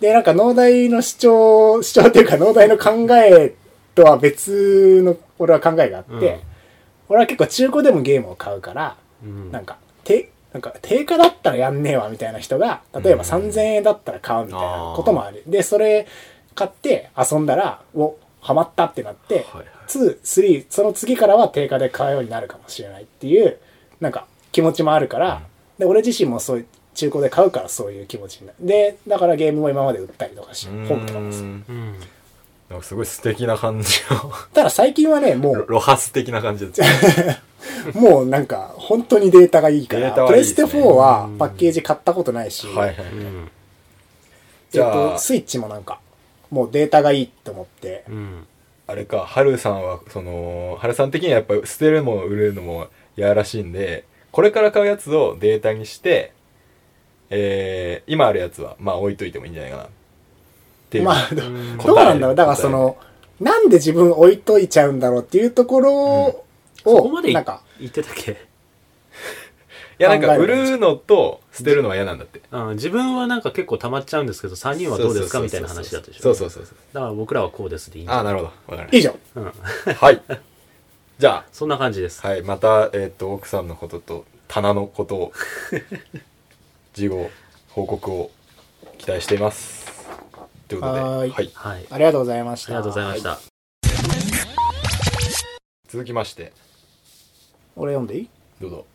[0.00, 3.54] で、なんか農大の主張、主張っていうか農大の考え
[3.94, 6.20] とは別の、俺は考えがあって、うん
[7.08, 9.52] 俺は結構中古でもゲームを買うから、うん。
[9.52, 9.85] なんか、て、
[10.56, 15.42] なんか、定価だったらやんねえわみたいな人が、例えばうん3000円だったら買うみたいなこともある。
[15.46, 16.06] で、それ
[16.54, 19.66] 買って遊んだら、お、ハマったってなって、はいはい。
[19.86, 23.58] 2、3、その次からは定価で買うようになるかもしれないっていう、
[24.00, 25.42] なんか気持ちもあるから、
[25.78, 28.66] で、俺自身もそういう、中古で買うからそういう気持ちになる。
[28.66, 31.40] で、だからゲームも今まで売ったりとかし、本とかもさ。
[31.40, 31.94] うんうん。
[32.70, 36.80] なんかすごい素敵な感じの、ただ最近はね、もう、ロハス的な感じです。
[37.94, 42.96] もうなんか、本当にデータがいいから、プレステ4はパッケージ買ったことないし、はいはい。
[44.74, 46.00] えっと、スイッチもなんか、
[46.50, 48.46] もうデータがいいと思って、うん。
[48.86, 56.32] あれか、ハルさんは、その、ハルさん的にはやっぱ捨てるのも売るのもやらしいんで、これから買うやつをデータにして、
[57.30, 59.84] えー、今あるやつは、まあ置いといてもいいんじゃないかな。
[59.84, 59.88] っ
[60.90, 61.04] ていう。
[61.04, 61.28] まあ、
[61.84, 62.36] どうなんだろう。
[62.36, 62.96] だからその、
[63.40, 66.45] なんで自分置いといちゃうんだろうっていうところを、
[66.90, 68.32] そこまでなんか、言ってたっけ？
[69.98, 72.42] いやなんか売るのと捨てるのは嫌なんだって。
[72.52, 72.74] うん。
[72.74, 75.40] 自分はなんか結構溜まっちゃうんですけど、3人はどうですか？
[75.40, 76.22] みたいな話だったでしょ？
[76.22, 76.76] そうそうそうそう。
[76.92, 78.50] だから僕らはこうですでいいんだああ、なるほど。
[78.68, 79.16] わかりまし以上。
[79.36, 79.52] うん。
[79.86, 79.94] た。
[79.94, 80.22] はい。
[81.18, 82.20] じゃそんな感じです。
[82.24, 82.42] あ、はい。
[82.42, 85.32] また、えっ、と、奥さんのことと棚のことを、
[86.92, 87.30] 事後、
[87.70, 88.30] 報告を
[88.98, 89.86] 期待しています。
[90.68, 91.50] ということで、はーいはい。
[91.54, 91.86] はい。
[91.90, 92.76] ありがとうございました。
[92.76, 93.38] ありがとうございました。
[95.88, 96.52] 続きまして、
[97.76, 98.28] 俺読んでいい？
[98.60, 98.86] どうぞ。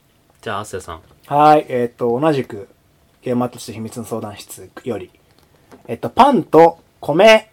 [0.42, 1.02] じゃあ、アッセさん。
[1.28, 2.68] はい、えっ、と、同じく、
[3.22, 5.12] ゲームアートと秘密の相談室より、
[5.88, 7.50] えっ、と、パンと米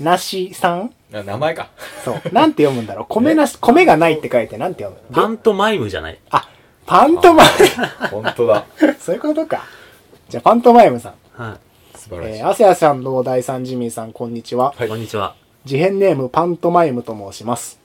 [0.00, 0.92] なしさん？
[1.12, 1.70] あ名前か。
[2.04, 2.20] そう。
[2.32, 3.06] なんて読むんだろう？
[3.12, 5.14] 米なし、米がないって書いてなんて読む？
[5.14, 6.18] パントマイムじゃない？
[6.30, 6.48] あ、
[6.84, 7.46] パントマイ
[8.12, 8.66] 本当だ。
[8.82, 8.96] ム。
[9.00, 9.64] そういうことか。
[10.28, 11.42] じゃあ、パントマイムさん。
[11.42, 11.58] は
[11.96, 12.38] 素晴らしい。
[12.40, 14.74] えー、アセアさんの第三ジミーさん、こんにちは。
[14.78, 14.86] い。
[14.86, 15.34] こんにちは。
[15.64, 17.78] 事変ネームパントマイムと申します。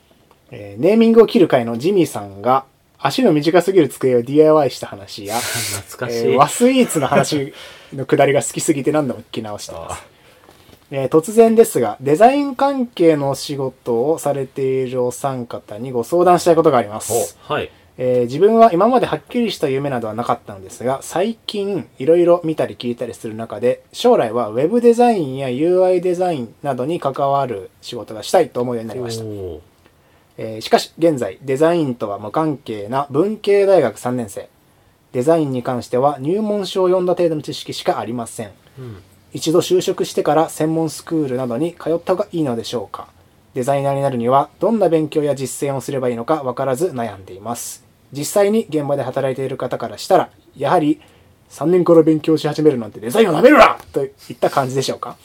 [0.56, 2.66] えーネーミングを切る会のジミーさんが、
[3.00, 6.18] 足の短すぎる机を DIY した話や、 懐かしい。
[6.20, 7.54] えー和スイーツの話
[7.94, 10.04] のくだりが好きすぎて何度も聞き直しています。
[10.92, 17.36] えー突然ですが、デザイン関係のお仕事をされているお三方にご相談したいことがあります。
[17.42, 17.70] はい。
[17.98, 29.73] えー自分は今まではっきりした夢などはなかったのですが、最近いろいろ見たり聞いたりする中で、将来はウェブデザインや UI デザインなどに関わる仕事がしたいと思うようになりました。
[30.38, 34.50] えーしかし現在デザインとは無関係な文系大学3年生。
[35.12, 38.52] デザインに関しては入門書を読んだ程度の知識しかありません。
[38.80, 39.04] うん。
[39.32, 43.08] 一度就職してから専門スクールなどに通った方がいいのでしょうか。
[43.54, 47.84] デザイナーになるにはどんな勉強や実践をすればいいのか分からず悩んでいます。
[48.12, 51.02] 実際に現場で働いている方からしたらやはり
[51.50, 55.18] 3年から勉強し始めるなんてデザインをなめるなといった感じでしょうか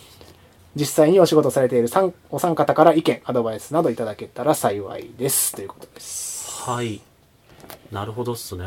[0.78, 7.00] 実際にお仕事されている三お三方から意見アドバイスなどいただけたら幸いですということですはい。
[7.90, 8.64] なるほどっすね。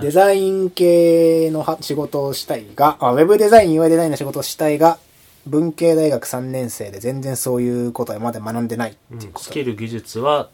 [0.00, 4.98] デザイン系のは仕事をしたいが、あウェブデザイン、UI デザインの仕事をしたいが、
[5.46, 9.46] 文系大学3年生で全然そういうことはまだ学んでないってうんいうこと。
[9.46, 10.50] スキル技術は、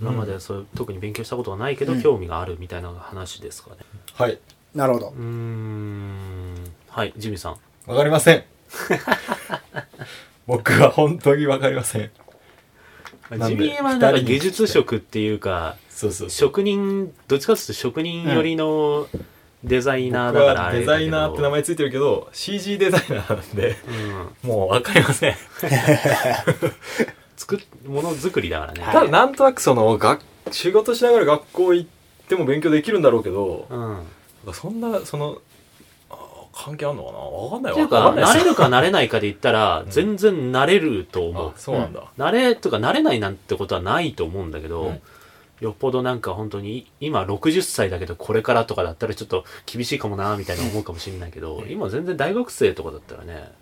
[0.00, 3.76] 今までそう特に勉強したことはないけど、興味があるみたいな話ですかね。
[4.14, 4.38] はい。
[4.74, 5.12] なるほどう。
[5.12, 6.54] ーん。
[6.88, 7.56] はい、ジミーさん。
[7.86, 8.44] わかりません。
[10.46, 12.10] 僕は本当にわかりません。
[13.30, 16.30] なんでジミーはなんか技術職っていうか、そうそう。
[16.30, 19.08] 職人、どっちかっていうと職人寄りの
[19.64, 20.92] デザイナー僕だからあれだけど。
[20.92, 23.76] はデザイナーって名前ついてるけど、CG デザイナーなんで、
[24.44, 24.48] うん。
[24.48, 25.34] もうわかりません。
[27.36, 28.82] 作っ、ものづくりだからね。
[28.84, 31.88] ただなんとなくその、学、仕事しながら学校行っ
[32.28, 34.54] ても勉強できるんだろうけど、うん。
[34.54, 35.38] そんな、その、あ
[36.58, 37.18] 関係あんのかな？
[37.18, 41.50] わかんないっていうか、わ慣れるか慣れないかで言ったら、 全然慣れると思う。
[41.50, 41.52] あ、。
[41.56, 42.02] そうなんだ。
[42.18, 45.00] 慣れとか慣れないなんてことはないと思うんだけど、うん。
[45.60, 53.52] よっぽどなんか本当に今60歳だけどこれからとかだったらちょっと厳しいかもなみたいな思うかもしれないけど、今全然大学生とかだったらね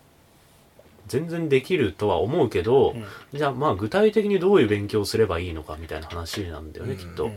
[1.06, 3.04] 全然できるとは思うけど、うん。
[3.32, 6.98] じゃあまあ具体的にどういう勉強をすればいいのかみたいな話なんだよね、うん。
[6.98, 7.36] きっと、うん。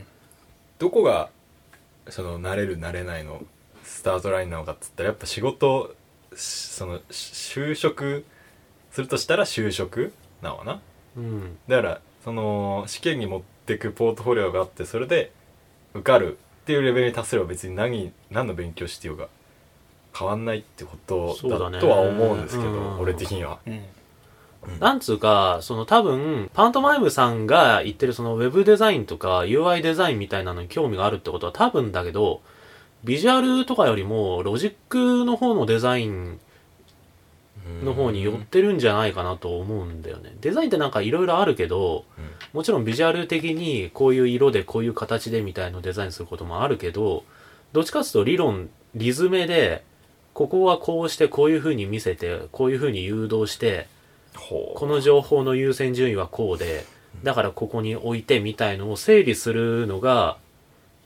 [0.78, 1.30] どこが、
[2.08, 3.42] その、慣れる慣れないの
[4.00, 5.94] スタートラインなのかっつったら、やっぱ仕事、
[6.34, 8.24] しその、し就職
[8.92, 10.82] するとしたら就職なのかな？
[11.18, 11.58] うん。
[11.68, 15.34] だからその試験に持ってくポートフォリオがあってそれで
[15.94, 19.28] 受かるっていうレベルに達すれば別に何何の勉強してようが
[20.18, 23.60] 変わんないってことだとは思うんですけど、うん俺的には。
[23.68, 23.82] うん。
[24.80, 32.42] なんつうか、その多分、パントマイムさんが言ってるそのウェブデザインとか UI デザインみたいなのに興味があるってことは多分だけど、
[33.04, 36.40] ビジュアルとかよりもロジックの方のデザイン
[37.84, 40.36] の方に寄ってるんじゃないかなと思うんだよね。
[40.42, 42.06] デザインってなんか色々あるけど、
[42.52, 47.24] もちろんビジュアル的にこういう色でこういう形でみたいのデザインすることもあるけど、
[47.72, 49.84] どっちかっていうと理論、リズメで、
[50.34, 53.88] ここはこうしてこういう風に見せて、こういう風に誘導して、
[54.36, 56.86] この情報の優先順位はこうで、
[57.24, 60.38] だからここに置いてみたいのを整理するのが、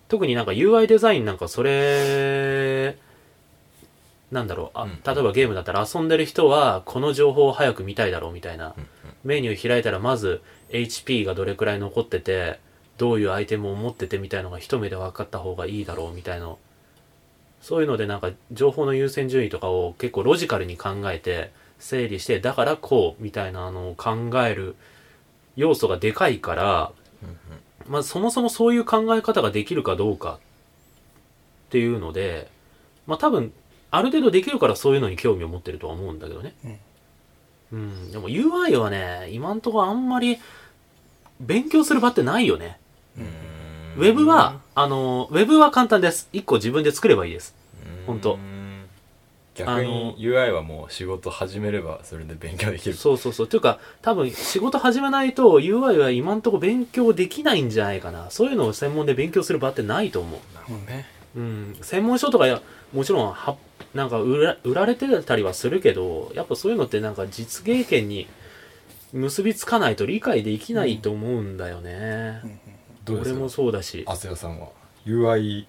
[0.08, 2.98] 特になんか UI デザインなんかそれ、
[4.32, 8.74] なんだろう、あうん例えばゲームだったら遊んでる人はこの情報を早く見たいだろうみたいな。
[9.24, 12.60] メニュー開いたらまず HP がどれくらい残ってて、
[12.98, 16.54] どういうアイテムを持っててみたいのが一目で分かった方がいいだろうみたいな。
[17.62, 24.76] そういうのでなんか情報の優先順位とかを結構ロジカルに考えて整理して、だからこうみたいなのを考える
[25.56, 26.92] 要素がでかいから、
[27.88, 30.40] まあそもそもそういう考え方ができるかどうか
[31.68, 32.50] っていうので、
[33.08, 33.52] まあ多分
[33.92, 36.54] ある程度できるからそういうのに興味を持ってるとは思うんだけどね。
[37.72, 40.38] うん、でも UI はね、今んところあんまり
[41.40, 42.80] 勉強する場ってないよね。
[43.98, 46.30] ウェブは、あの、ウェブは簡単です。
[46.34, 47.56] 一個自分で作ればいいです。
[48.08, 48.40] ほんと
[49.56, 53.48] 逆に UI はもう仕事始めればそれで勉強できるそうそうそう。
[53.48, 58.32] というか、多分仕事始めないと UI は今んところ勉強できないんじゃないかな。
[58.32, 60.40] そういうのを専門で勉強する場ってないと思う。
[60.56, 61.78] なるほどねうん。
[61.82, 62.62] 専門書とかや、
[62.94, 63.58] もちろんは、
[63.94, 68.28] なんか売ら売られてたりはするけど、やっぱそういうのってなんか実芸験に
[69.12, 72.42] 結びつかないと理解できないと思うんだよね。
[73.06, 73.36] どうですか？
[73.36, 74.04] 俺もそうだし。
[74.08, 74.70] アセヤさんは
[75.06, 75.66] ？UI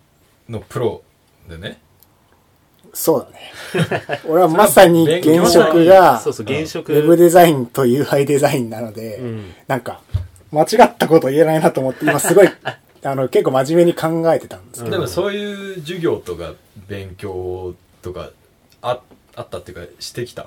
[0.48, 1.02] のプロ
[1.48, 1.80] でね
[2.94, 3.26] そう
[3.74, 4.20] だね。
[4.26, 6.92] 俺はまさに現職が、そうそう、現職。
[6.92, 9.52] ウェブデザインと UI デザインなので、うん。
[9.66, 10.00] なんか、
[10.52, 12.48] 間違ったこと言えないなと思って、今すごい、
[13.02, 16.52] あの、結構真面目に考えてたんですけど、でもそういう授業とか
[16.88, 18.30] 勉強とか
[18.80, 19.00] あ
[19.36, 20.46] あったっていうかしてきた？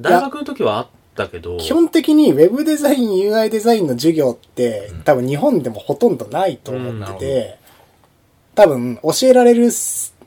[0.00, 7.56] 大学の時はあったけど、基本的に Web デザイン、UI デザインの授業って、多分日本でもほとんどないと思ってて、
[8.54, 9.70] 多分教えられる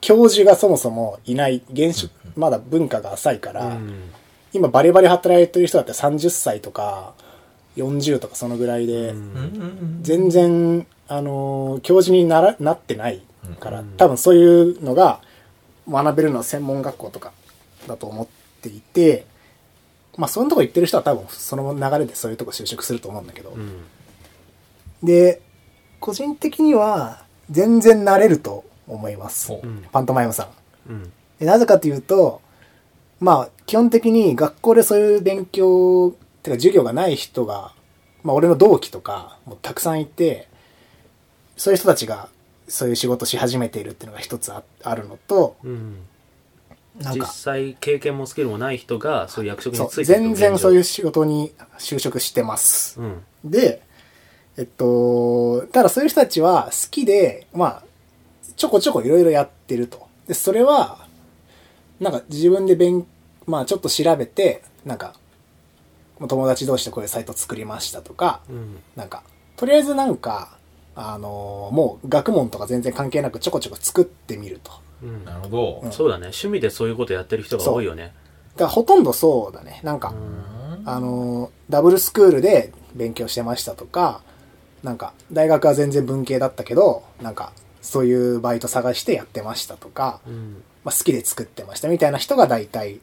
[0.03, 4.11] 教授がそもそもいない、現職、まだ文化が浅いから、うん。
[4.51, 7.13] 今バリバリ働いてる人だって30歳とか
[7.77, 9.99] 40とかそのぐらいで、うん。
[10.01, 13.21] 全然、あのー教授にならなってない
[13.61, 13.91] から、うん。
[13.95, 15.21] 多分そういうのが
[15.89, 17.31] 学べるのは専門学校とか
[17.87, 18.27] だと思っ
[18.61, 19.25] ていて、
[20.17, 23.85] まあそういうとこ行ってる人は多分その流れでそういうとこ就職すると思うんだけど、うん。
[25.01, 25.41] で、
[26.01, 29.61] 個人的には全然慣れると思いますほ。
[29.63, 30.49] うんパントマイムさ
[30.87, 30.91] ん。
[30.91, 32.41] うんでなぜかというと、
[33.19, 37.73] まあ、基本的に学校でそういう勉強、てか授業がない人が、
[38.23, 40.47] まあ俺の同期とかもたくさんいて、
[41.57, 42.29] そういう人たちが
[42.67, 45.97] そういう仕事し始めているっていうのが一つああるのと、うん
[46.99, 52.99] なんか、実際経験もスキルもない人がそういう役職についてる全然そういうう仕事に就職してます。
[52.99, 53.81] うんで、
[54.57, 57.83] えっと、ただそういう人たちは好きで、まあ、
[58.55, 60.07] ちょこちょこいろいろやってると。
[60.27, 61.07] で、それは、
[61.99, 63.05] なんか自分で勉、
[63.45, 65.13] まあちょっと調べて、なんか、
[66.19, 68.79] もう友達同士でこういうサイト作りましたとか、うん。
[68.95, 69.23] なんか、
[69.55, 70.57] とりあえずなんか、
[70.95, 74.71] あのもう学問とか全然関係なくちょこちょこ作ってみると。
[75.01, 75.25] うん。
[75.25, 75.81] なるほど。
[75.83, 75.91] うん。
[75.91, 76.27] そうだね。
[76.27, 78.13] 趣味でそういうことやってる人が多いよね。
[78.55, 79.81] だからほとんどそうだね。
[79.83, 80.83] なんか、うん。
[80.85, 84.21] あの、ダブルスクールで勉強してましたとか、
[84.83, 90.63] なんか、大学は全然文系だったけど、なんか、そういうバイト探してやってましたとか、うん。
[90.83, 92.99] まあ、好きで作ってましたみたいな人が大体、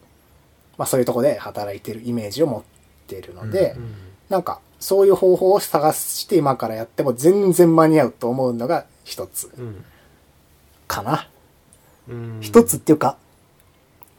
[0.77, 2.63] まあ、そういうとこで働いてるイメージを持っ
[3.07, 3.95] てるので、うん
[4.31, 9.85] なんか、そういう方法を探して今からやっても全然間に合うと思うのが一つうん。
[10.87, 11.29] かな。
[12.09, 12.39] うん。
[12.41, 13.17] 一つっていうか、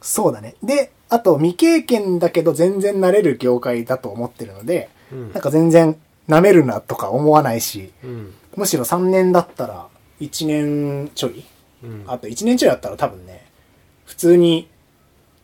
[0.02, 0.54] そうだね。
[0.62, 5.32] で、あと未経験だけど全然慣れる業界だと思ってるので、うん。
[5.32, 5.96] なんか全然
[6.28, 8.34] 舐めるなとか思わないし、うん。
[8.56, 9.88] むしろ3年だったら
[10.24, 11.44] 1年ちょい？
[11.82, 12.04] うん。
[12.06, 13.44] あと1年ちょいだったら多分ね、
[14.06, 14.68] 普通に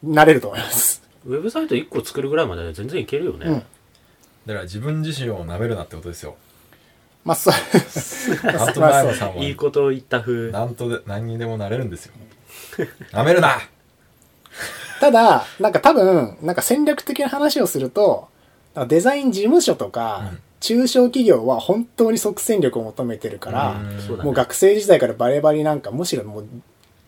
[0.04, 1.02] 慣れると思います。
[1.26, 3.54] ウェブサイト1個作るぐらいまで全然いけるよね、うん。
[3.54, 3.64] だか
[4.54, 6.36] ら自分自身を舐めるなってことですよ。
[7.24, 7.54] まあ、そう。
[8.40, 9.42] パントマイムさんは。
[9.42, 10.50] いいこと言った風。
[10.52, 12.12] なんとで何にでもなれるんですよ。
[13.12, 13.58] 舐めるな。
[15.00, 18.28] ただ、なんか多分、なんか戦略的な話をすると、
[18.86, 24.24] デザイン事務所とか、うん中小企業は本当に即戦力を求めてるから、うね。
[24.24, 26.46] もう学生時代からバレバリなんかむしろもう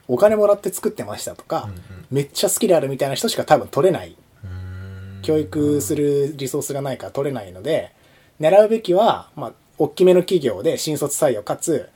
[0.09, 1.69] お金もらって作ってましたとか、
[2.11, 4.17] めっちゃスキルあるみたいな人しか多分取れない。
[4.45, 5.23] うん。
[5.23, 7.93] 教育するリソースがないから取れないので、
[8.41, 11.89] 狙うべきは、まあ、大きめの企業で新卒採用かつ、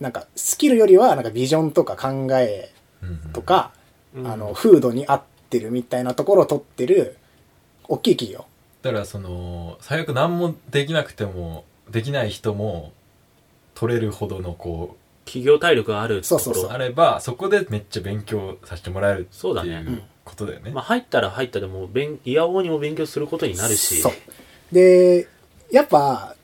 [0.00, 3.72] なんかスキルよりはなんかビジョンとか考えうんとか、
[4.16, 4.26] うん。
[4.26, 7.18] あの、風土に合ってるみたいなところを取ってる、
[7.88, 8.46] 大きい企業。
[8.84, 12.92] だからその最悪何もできなくてもできない人も
[13.74, 16.38] 取れるほどのこ企業体力があるところ。
[16.38, 16.68] そうそうう。
[16.68, 19.70] あればそこでめっちゃ勉強させてもらえるってそうだね。
[19.70, 20.70] いうことだよね。
[20.70, 24.02] まあ、入ったら入ったでも勉いやおうにも勉強することになるし。
[24.02, 24.12] そう。
[24.70, 25.28] で、
[25.72, 26.36] やっぱ、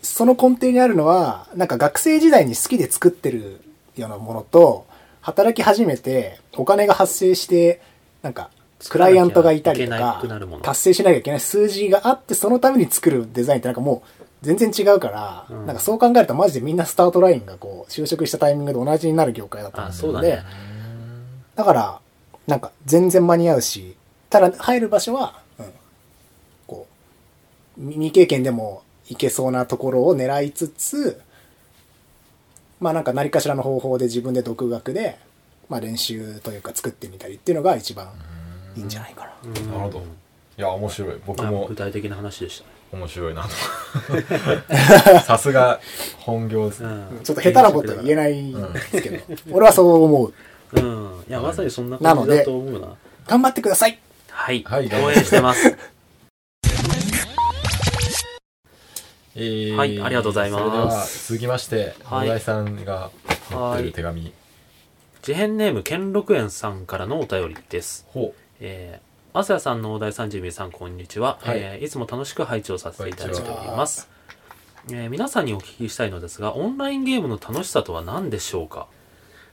[0.00, 3.60] その根底にあるのは、なんか学生時代に好きで作ってる
[3.96, 4.86] ようなものと、
[5.20, 7.80] 働き始めてお金が発生して、
[8.22, 8.50] なんか、
[8.88, 10.22] クライアントがいたりとか
[10.62, 15.66] 達成しなきゃいけない数字があって、そのために作るデザインってなんかもう全然違うから、うん。
[15.66, 20.44] なんかそう考えるとマジでみんなスタートラインがこう、就職したタイミングで同じになる業界だとあ思ので、だね。
[21.56, 22.00] だから、
[22.46, 23.96] なんか全然間に合うし、
[24.30, 25.72] ただ入る場所は、うん、
[26.66, 26.86] こ
[27.78, 31.20] う、み未経験でも行けそうなところを狙いつつ、
[32.80, 35.18] まあなんか何かしらの方法で自分で独学で、
[35.68, 38.08] まあ練習というか作ってみたりっていうのが一番
[38.76, 39.32] いいんじゃないかな。
[39.44, 40.04] うんなるほど。
[40.58, 41.20] いや面白い。
[41.26, 43.48] 僕まあ、も具体的な話でし面白いなと。
[45.24, 45.80] さすが
[46.18, 46.94] 本業ですたね。
[46.96, 47.22] ね、うん。
[47.22, 50.32] ちょっと下手なことは言えないんですけど、俺はそう思う。
[50.72, 51.24] うん。
[51.28, 52.88] いやまさにそんな感じだと思うな。
[53.26, 53.98] 頑張ってください。
[54.30, 55.76] はい、はい応援してます。
[59.34, 60.64] えーはいありがとうございます。
[60.64, 62.28] それでは続きましてはい。
[62.28, 63.10] 野田さんが
[63.50, 64.32] 持ってる手紙。
[65.22, 68.06] 事変ネーム兼六園さんからのお便りです。
[68.08, 71.58] ほえー、あさやさんの大台さんじみさんこんにちは、はい。
[71.58, 74.08] いえーいつも楽しく拝聴させていただいております、
[74.90, 78.86] えー皆さんにお聞きしたいのですがオンラインゲームの楽しさとは何でしょうか？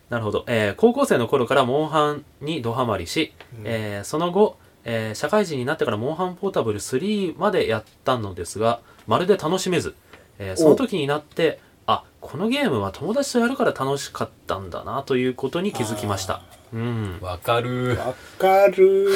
[0.09, 3.33] なるほど、えー高校生の頃からモンハンにドハマりし、
[3.63, 9.93] えーその後、えー社会人になってからモンハンポータブル3までやったのですがまるで楽しめず、
[10.39, 16.41] えーその時になってあこのゲームは友達とやるから楽しかったんだなということに気づきました
[16.73, 17.17] うん。
[17.21, 17.97] うわかる。
[17.97, 19.07] わかる。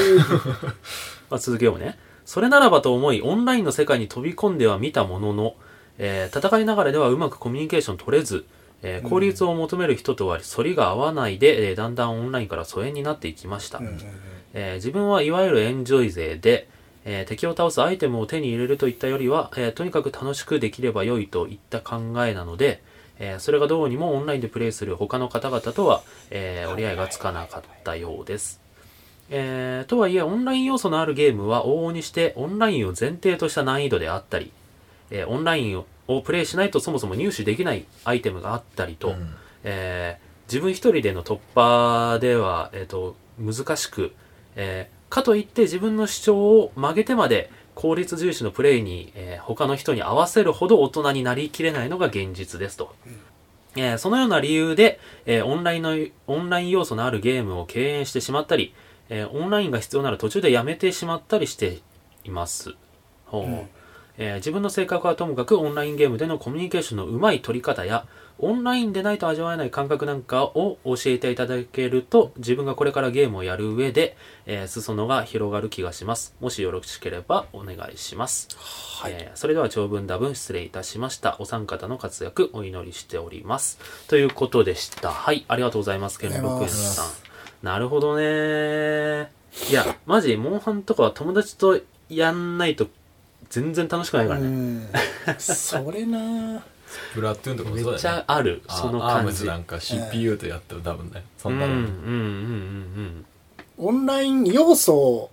[1.30, 1.98] まあ、続けようね。
[2.26, 5.56] それならばと思い、オンラインの世界に飛び込んではみたものの、
[5.98, 8.46] えー戦いながらではうまくコミュニケーション取れず、
[8.84, 13.80] えー効率を求める人とは反りが合わないで、えーだんだんオンラインから疎遠になっていきました。
[13.80, 14.00] うんうんうん。
[14.54, 16.68] えー自分はいわゆるエンジョイ勢で、
[17.06, 22.82] えー敵を倒すアイテムを手に入れるといったよりは、えーとにかく楽しくできれば良いといった考えなので、
[23.20, 26.02] えーそれがどうにもオンラインでプレイする他の方々とは、
[26.32, 28.62] えー折り合いがつかなかったようです。
[29.30, 34.52] えーとはいえ、オンライン要素のあるゲームは往々にしてオンラインを前提とした難易度であったり、
[35.12, 44.14] えーオンラインををプレイしないとそもそも入手できないアイテムがあったりと、うんえー自分一人での突破では、えー、と難しく、
[44.56, 47.50] えーかといって自分の主張を曲げてまで
[47.80, 52.94] 効率重視のプレイに、えー他の人に合わせるほど大人になりきれないのが現実ですと。
[53.78, 55.96] えーそのような理由で、えーオンラインの、
[56.28, 58.74] オンライン要素のあるゲームを敬遠してしまったり、
[59.08, 61.80] えーオンラインが必要なら途中でやめてしまったりして
[62.26, 62.76] います。
[63.28, 63.70] ほううん
[64.18, 68.06] えー自分の性格はともかくオンラインゲームでのコミュニケーションのうまい取り方や、
[68.42, 74.16] オンラインでないと味わえない感覚なんかを教えていただけると、自分がこれからゲームをやる上で、
[74.46, 76.36] えー裾野が広がる気がします。
[76.40, 78.48] もしよろしければお願いします。
[79.02, 79.14] はい。
[79.14, 81.36] えーそれでは長文多文失礼いたしました。
[81.40, 83.78] お三方の活躍お祈りしております。
[84.08, 85.12] ということでした。
[85.12, 86.20] はい、ありがとうございます。
[86.20, 87.66] ケンロクエンございますさん。
[87.66, 89.32] なるほどね
[89.70, 92.88] いや、マジ、モンハンとかは友達とやんないと
[93.50, 94.48] 全然楽しくないからね。
[94.48, 94.88] うん。
[95.40, 96.64] それな
[97.14, 99.38] プラトゥーンとかもめっちそうだよねゃある、あそのアーム感じ。
[99.40, 103.26] ズなんか CPU とやっても多分ねそうんん、うん、なの、うん、うん、
[103.78, 105.32] オンライン要素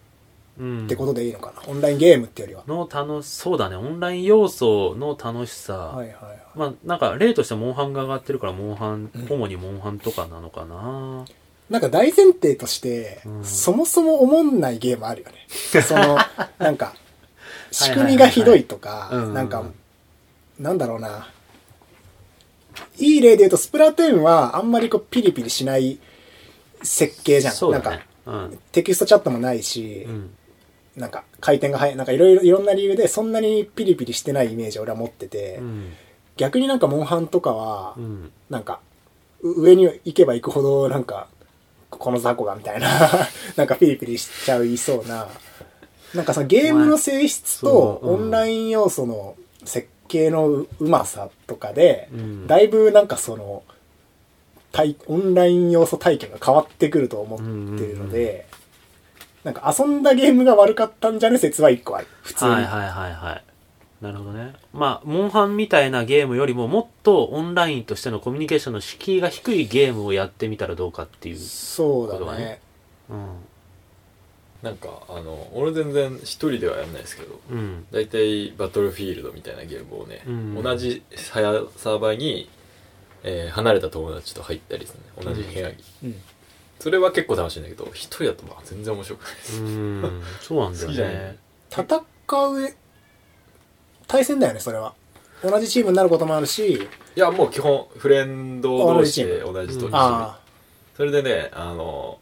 [0.58, 0.66] うん。
[0.78, 2.64] うんってことでいいのかな、オンラインゲームってよりは。
[2.66, 5.76] の楽し、そうだね、オンライン要素の楽しさ。
[5.76, 6.38] はいはいはい。
[6.54, 11.24] まあ、なんか、例としてモンハンが上がってるから、モンハン、うん主にモンハンとかなのかな。
[11.68, 15.46] なんか大前提として、うんそもそも思んないゲームあるよね。
[15.82, 16.16] その、
[16.58, 16.94] なんか、
[17.70, 19.64] 仕組みがひどいとかうん、なんか、
[20.58, 21.28] なんだろうな。
[22.98, 25.98] いい例で言うと、スプラトゥーンはあんまりこうピリピリしない
[26.82, 27.54] 設計じゃん。
[27.54, 28.04] そうだねなんか、。
[28.26, 28.58] うん。
[28.72, 30.30] テキストチャットもないし、うん。
[30.96, 35.92] なんか回転が早い、なんかいろいろ、いろんな理由でそんなにピリピリしてないイメージを俺は持ってて、うん。
[36.36, 38.32] 逆になんかモンハンとかはう、ん。
[38.50, 38.80] なんか、
[39.42, 41.28] う上に行けば行くほど、なんか、
[41.90, 42.88] この雑魚がみたいな、
[43.56, 45.28] なんかピリピリしちゃいそうな、
[46.14, 53.62] なんかそのゲームの性質とそううんオンライン要素の設計のううまさとかで、うんだいぶなんかその、
[54.72, 57.44] 体オンライン要素体験が変わってくると思って
[57.86, 58.46] るので、
[59.44, 62.06] なんか遊んだゲームが悪かったんじゃね説は一個ある。
[62.22, 62.50] 普通に。
[62.50, 63.44] はいはいはいはい。
[64.00, 64.54] なるほどね。
[64.74, 71.36] まあ、モンハンみたいなゲームよりももっとオンラインとしてのコミュニケーションの敷居が低いゲームをやってみたらどうかっていう。
[71.38, 72.60] そうだね。
[73.08, 73.26] うん。
[74.62, 77.86] なんかあの俺全然一人ではやんないですけどうん。
[77.90, 80.62] 大体バトルフィールドみたいなゲームをね、うん。
[80.62, 82.48] 同じサーバーに、
[83.22, 85.04] えー離れた友達と入ったりするね。
[85.24, 86.14] 同じ部屋に、うん。
[86.78, 89.62] それは結構楽しいんだけど一人だとまあ全然面白くないです。
[89.62, 90.22] うん。
[90.40, 91.38] そうなんだよね。
[91.70, 92.74] 戦う
[94.06, 94.94] 対戦だよねそれは。
[95.42, 100.38] 同じチームになることもあるしいやもう基本フレンド同士で同同じと一緒に、あ
[100.96, 102.18] それでねあの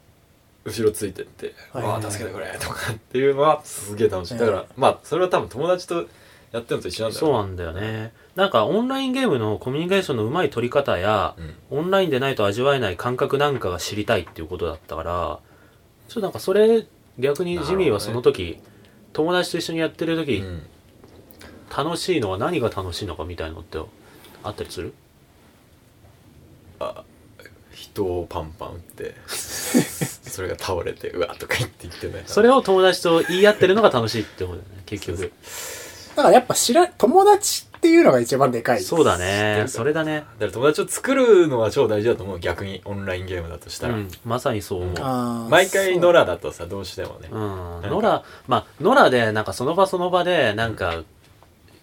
[0.64, 2.02] 後ろついてって「はいはいはい。
[2.02, 4.38] わあ助けてくれ」とかっていうのはすげえ楽しい。
[4.38, 6.06] だかはいらまあそれは多分友達と
[6.52, 8.12] やってるのと一緒なんだよそうなんだよね。
[8.34, 11.34] なんかオンラインゲームのコミュニケーションのうまい取り方や、
[11.70, 11.78] うん。
[11.78, 15.38] オンラインでないと味わえない感覚なんかが知りたいっていうことだったから、
[16.08, 16.86] ちょっとなんかそれ、
[17.18, 18.58] 逆にジミーはその時、
[19.12, 20.62] 友達と一緒にやってる時、うん。
[21.76, 23.78] 楽しいのは何が楽しいのかみたいのって
[24.42, 24.92] あったりする？
[27.95, 35.32] 人をパンパン打ってそれが倒れてうわとか言って言ってねそれを友達と言い合ってるのが楽しいってことだよね、結局。
[36.16, 39.61] だからやっぱ知ら友達っていうのが一番でかいそうだね。
[39.62, 40.20] るそれだね。
[40.20, 44.95] だから友達を作るのは超大事だと思う逆にオンラインゲームだとしたら、うん、まさにそう思う。
[45.01, 47.82] あー毎回そう野良だとさどうしてもね、うん。
[47.82, 51.03] か野良、まあ、野良で、なんかその場その場で、なんか、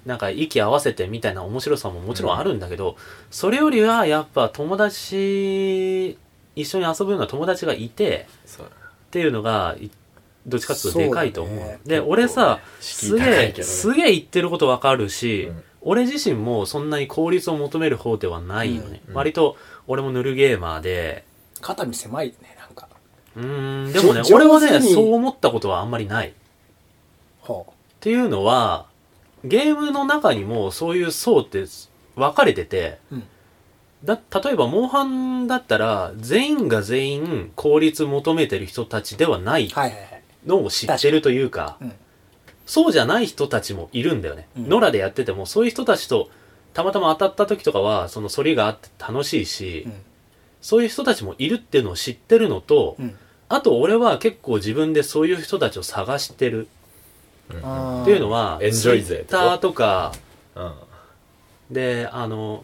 [0.06, 2.96] なんか息合わせてみたいな面白さももちろんあるんだけど、
[3.30, 6.18] それよりはやっぱ友達、
[6.56, 9.92] 一緒に遊ぶような友達がいて、っていうのが、い
[10.48, 11.58] どっちかっていうとでかいと思う。
[11.58, 11.80] そうだね。
[11.86, 15.64] で、俺さ、すげえ、すげえ言ってることわかるし、うん。
[15.82, 19.02] 俺自身もそんなに効率を求める方ではないよね。
[19.08, 21.26] うん割と、俺もヌルゲーマーで、
[21.60, 22.88] 肩身狭いよねなんか。
[23.36, 26.30] うーん、でもね、俺はね、そう思ったことはあんまりない。
[26.30, 26.32] っ
[27.42, 28.88] ほていうのは、
[29.44, 31.66] ゲームの中にもそういう層って
[32.16, 33.24] 分かれてて、う、うん、
[34.04, 39.72] だ、例えば、モンハンだったら、全員が全員効率求めてる人たちではない
[40.46, 41.94] のを知ってるというか、うん。
[42.66, 44.48] そうじゃない人たちもいるんだよね。
[44.58, 44.70] うん。
[44.70, 46.30] 野良でやってても、そういう人たちと、
[46.74, 49.94] たまたま当たった時とかは、その反りがあって楽しいし、うん。
[50.62, 53.16] そういう人たちもいるっていうのを知ってるのと、うん。
[53.50, 56.70] あと俺は結構自分でそういう人たちを探してる
[57.50, 59.74] っていうのはエンジョイ勢ってこと？
[59.74, 60.14] か
[60.56, 60.74] うん。
[61.72, 62.64] であの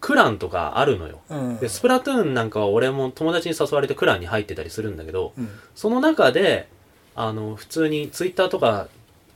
[0.00, 1.20] クランとかあるのよ。
[1.30, 1.58] うん。
[1.58, 5.48] でスプラトゥーンなんかは俺も友達に誘われてクランに入ってたりするんだけどうん。
[5.74, 6.68] その中で
[7.14, 8.88] あの普通にツイッターとか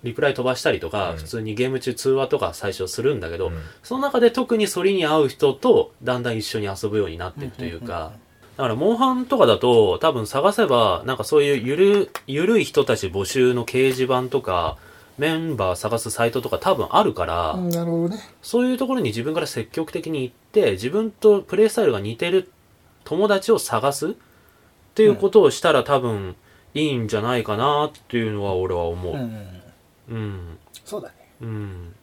[0.02, 1.16] リプライ飛ばしたりとか、うん。
[1.18, 3.60] 普通にゲーム中通話とか最初するんだけど、うん。
[3.82, 8.12] その中で特に反りに合う人とだんだん一緒に遊ぶようになっていくというか、
[8.60, 14.76] だからモンハンとかだと多分探せばなんかそういうゆるゆるい人たち募集の掲示板とか
[15.16, 22.52] メンバー探すサイトとか多分あるから、うんなるほどねそういうところに自分から積極的に行って自分とプレイスタイルが似てる
[23.04, 24.12] 友達を探すっ
[24.94, 26.36] ていうことをしたら多分
[26.74, 29.14] いいんじゃないかなっていうのは俺は思う。
[29.14, 29.46] うん
[30.10, 30.58] うん。
[30.84, 31.94] そうだねうん。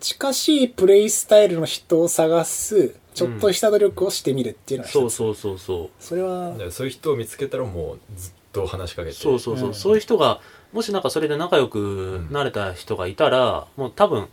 [0.00, 5.90] 近しいプレイスタイルの人を探すちょっとした努力をしてみるっていうのはそうそうそうそう。
[5.98, 9.16] それはそういう人を見つけたらもうずっと話しかけて。
[9.16, 9.74] そうそうそう、うん。
[9.74, 10.40] そういう人が
[10.74, 14.28] もしなんかそれで仲良くなれた人がいたら、もう多分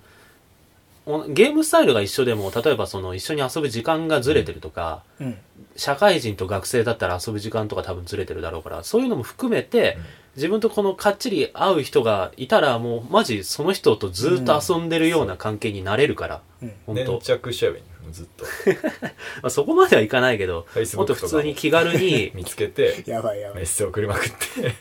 [1.06, 5.38] おゲームスタイルが一緒でも例えばその一緒に遊ぶ時間がずれてるとか、うん。
[5.78, 10.04] 社会人と学生だったら遊ぶ時間とか多分ずれてるだろうからそういうのも含めて、うん。
[10.36, 16.74] 自分とこのかっちり会う人がいたらもうマジその人とずっと遊んでるような関係になれるから、うん。
[16.86, 17.04] 本当。
[17.04, 18.46] 粘着しちゃえばいいのずっと。
[19.42, 23.58] まあ、そこまではいかないけどもっと普通に気軽に 見つけてやばいやばい。
[23.58, 24.76] メッセージ送りまくって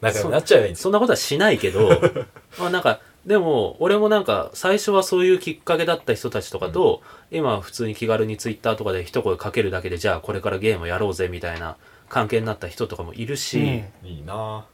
[0.00, 1.88] 仲良くなっちゃえばいいんですそんなことはしないけど、
[2.58, 11.76] まあなんか、でも、俺もなんか、最初はそういうきっかけだった人たちとかと、今は普通に気軽にツイッターとかで一声かけるだけで、じゃあこれからゲームやろうぜみたいな
[12.10, 13.58] 関係になった人とかもいるし、
[14.02, 14.08] うん。
[14.08, 14.66] いいな。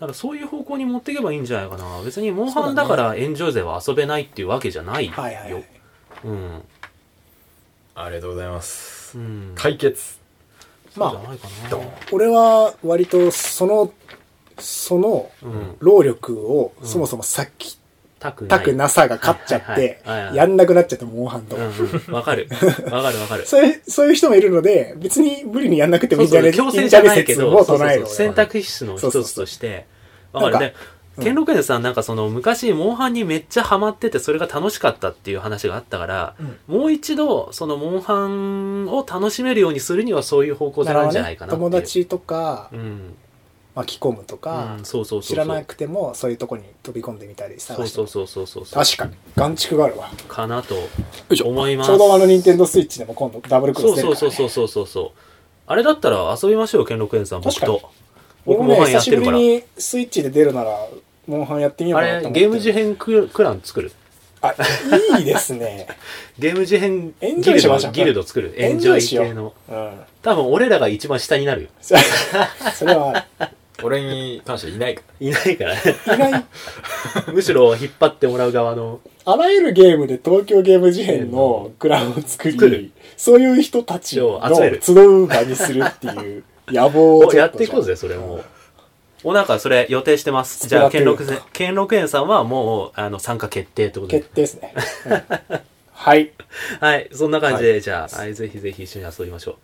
[0.00, 2.00] だからそういう方向に持っていけばいいんじゃないかな。
[2.02, 5.12] 別にモンハンだからエンジョイ勢は遊べないっていうわけじゃないよ。
[5.12, 5.64] はいはいはい。
[6.24, 6.62] うん。
[7.96, 9.52] ありがとうございますうん。
[9.54, 10.18] 解決
[10.96, 11.82] まあそうじゃないかな。
[12.12, 13.92] 俺は割とその
[14.58, 15.76] そのうん。
[15.80, 17.78] 労力をうんそもそも避き
[18.18, 22.14] たくなくなさが勝っちゃってはいはいはいはいやんなくなっちゃったモンハンとうんうん。
[22.14, 22.48] わかる。
[22.90, 23.44] わかるわかる。
[23.48, 29.86] そういうそういう人もいるので別に無理にやんなくてもいいんじゃね強制いいんじゃねじゃないけど、説をそうそう唱えるそう選択肢の一つとして、
[30.32, 30.58] わかる。
[30.58, 30.74] で、ケン
[31.34, 36.34] ロケンさんなんかその昔、モンハンにめっちゃハマってて、それが楽しかったっていう話があったから、
[36.66, 41.70] もう一度、そのモンハンを楽しめるようにするにはそういう方向性なんじゃないかなっていう。
[41.70, 43.14] 友達とかうん。
[43.76, 45.28] 巻き込むとかうん、そうそうそう。
[45.28, 48.84] 知らなくてもそういうとこに飛び込んでみたり探してそうそうそうそうそう。
[48.84, 50.76] 確かに眼蓄があるわかなと
[51.44, 51.88] 思います。
[51.88, 55.20] ちょうどあの任天堂スイッチでも今度ダブルクロス出るから、ね、そうそうそうそうそうそう。
[55.66, 57.90] あれだったら遊びましょう、ケンロケンさん、僕と。
[58.46, 59.76] 僕もね久しぶりハンやってるから。
[59.76, 60.70] にスイッチで出るなら
[61.26, 62.40] モンハンやってみようあれかなと思って。
[62.40, 63.92] ゲーム事変ククラン作る？
[64.42, 64.54] あ
[65.18, 65.86] いいですね。
[66.38, 67.92] ゲーム事変エンジギルドョイしましょう。
[67.92, 68.54] ギルド作る？
[68.56, 69.54] エエンンジョイ系の。
[69.68, 69.72] う。
[69.74, 69.90] ん。
[70.22, 71.68] 多分俺らが一番下になるよ。
[71.80, 71.94] そ
[72.74, 73.26] それは。
[73.82, 75.74] 俺に関してはいないかいないから。
[75.74, 76.44] 意外
[77.32, 79.00] むしろ引っ張ってもらう側の。
[79.24, 82.90] あらゆるゲームで東京ゲーム事変のクラウンを作り作る。
[83.16, 84.80] そういう人たちを集める。
[84.82, 88.40] 集う場にするっていう野望をやっていこうぜそれも
[89.24, 90.68] おなんかそれ予定してます。
[90.68, 94.20] じゃあ兼六兼六園さんはもうあの参加決定ってことで。
[94.20, 94.74] 決定ですね、
[95.06, 95.60] うん。
[95.92, 96.32] はい。
[96.80, 97.08] はい。
[97.12, 97.82] そんな感じで、はい。
[97.82, 99.58] じゃあ、はい、ぜひぜひ一緒に遊びましょ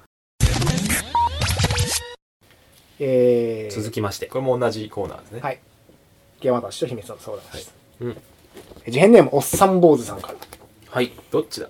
[2.99, 4.27] えー、う続きまして。
[4.27, 5.41] これも同じコーナーですね。
[5.41, 5.61] はい。
[6.41, 8.17] ゲーム私と秘密の相談です、うん。
[8.89, 10.35] 事変ネームおっさん坊主さんから。
[10.89, 11.13] はい。
[11.31, 11.69] どっちだ？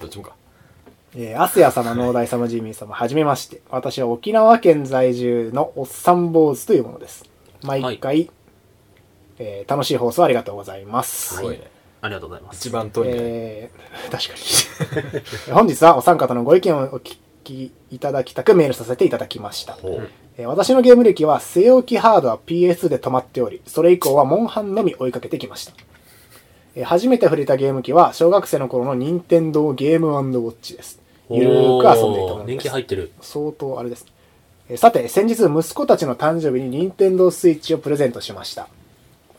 [0.00, 0.34] どっちもか
[1.16, 3.60] えー、アスヤ様、農大様、ジミー様、はじめまして。
[3.70, 7.24] 私は沖縄県在住のおっさん坊主というものです。
[7.62, 8.30] 毎回、
[9.38, 11.36] えー楽しい放送ありがとうございます。
[11.36, 14.34] すごいねありがとうございます一番遠いねえー確か
[15.48, 15.54] に。
[15.54, 19.78] 本日はお三方のご意見をお聞きいただきたくメールさせていただきました。
[20.36, 25.72] えー私のゲーム歴は据え置きハードは PS で止まっており、それ以降はモンハンのみ追いかけてきました。
[26.74, 31.03] えー初めて触れたゲーム機は小学生の頃の任天堂ゲームウォッチです。
[31.30, 32.62] ゆるーく遊んでいたもの年です。
[32.64, 34.06] 季入ってる相当あれです。
[34.68, 38.68] えーさて、先日息子たちの誕生日に任天堂スイッチをプレゼントしました。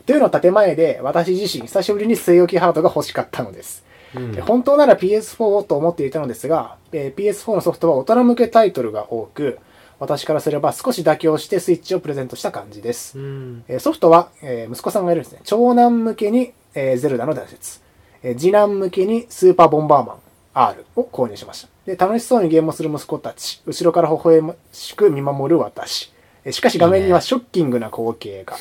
[0.06, 3.84] というの建前で、私自身久しぶりに据え置きハードが欲しかったのです。
[4.14, 9.58] うんえー本当なら PS4 をと思っていたのですが、えー PS4 のソフトは大人向けタイトルが多く、
[9.98, 13.18] 私からすれば少し妥協してスイッチをプレゼントした感じです。
[13.18, 15.40] うんえーソフトは、えー息子さんがいるんですね。
[15.44, 17.80] 長男向けに、えーゼルダの伝説、
[18.22, 20.16] えー次男向けにスーパーボンバーマン
[20.54, 21.75] R を購入しました。
[21.86, 26.12] で、楽しそうにゲームをする息子たち、後ろから微笑ましく見守る私。
[26.44, 28.56] えーしかし画面にはショッキングな光景が。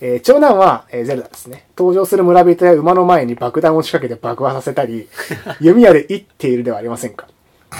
[0.00, 1.66] えー長男は、えーゼルダですね。
[1.76, 5.08] 登場する村人や馬の前に爆弾を仕掛けて爆破させたり、
[5.60, 7.26] 弓矢で撃っているではありませんか。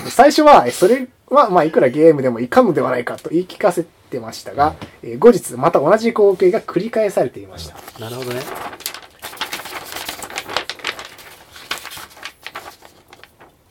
[0.08, 7.76] 最初は、えーそれは、まあ、いくらゲームでもいかんのではないかと言い聞かせてましたが、えー後日また同じ光景が繰り返されていました。
[8.00, 8.40] なるほどね。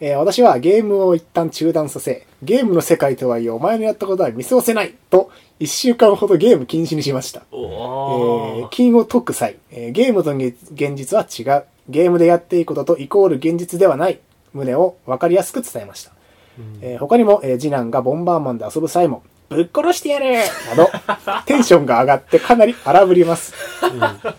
[0.01, 5.29] えー私はゲームを一旦中断させ、ゲームの世界とはいえお前のやったことは見過ごせないと、
[5.59, 7.43] 一週間ほどゲーム禁止にしました。
[7.51, 8.69] おえーー。
[8.69, 11.65] 金を解く際、えーゲームと現実は違う。
[11.89, 14.19] ゲームでやっていいこととイコール現実ではない。
[14.53, 16.11] 旨を分かりやすく伝えました。
[16.81, 20.35] えー他にも、えー次男がボンバーマンで遊ぶ際も、ぶっ殺してやる！
[20.69, 20.89] など、
[21.45, 23.53] テンションが上がってかなり荒ぶります。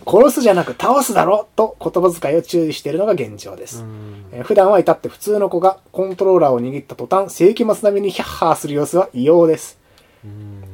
[0.06, 1.48] 殺すじゃなく倒すだろ！
[1.56, 3.82] と言葉遣いを注意しているのが現状です。
[3.82, 4.24] うん。
[4.32, 9.78] えー普段は至って普通の子がコントローラーを握った途端、世紀末並みにヒャッハーする様子は異様です。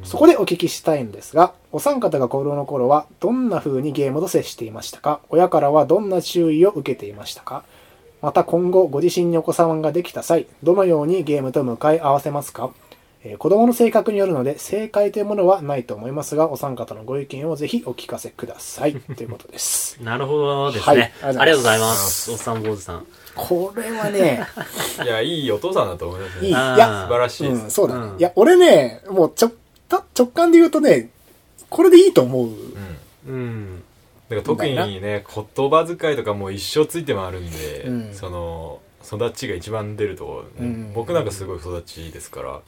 [0.03, 5.19] そこでお聞きしたいんですが、お三方が子供の頃はどんな風にゲームと接していましたか？
[5.29, 7.63] 親からはどんな注意を受けていましたか？
[8.21, 12.71] また今後ご自身にお子様ができた際、どのようにゲームと向かい合わせますか？
[13.23, 18.95] えー子供の性格によるので正解というものはないと思いますが、お三方のご意見をぜひお聞かせください。
[19.15, 19.97] ということです。
[20.01, 21.13] なるほどですはいね。
[21.21, 22.31] ありがありがとうございまます。
[22.31, 23.05] おっさん坊主さん。
[23.35, 24.45] これはね、
[25.03, 26.47] いや、いいお父さんだと思いますね。
[26.47, 27.63] いや、素晴らしいです。
[27.63, 28.01] うん、そうだね。
[28.01, 29.51] うんいや、俺ね、もうちょ、
[29.87, 31.09] た直感で言うとね、
[31.69, 32.47] これでいいと思う。
[32.47, 32.55] うん。
[33.27, 33.83] うん。
[34.29, 35.23] だから特にね、
[35.55, 40.49] 言葉遣いとかもう一生ついて回るんで、うんその、育ちが一番出るところ、ね。
[40.59, 40.93] うん。
[40.93, 42.61] 僕なんかすごい育ちですから、うん。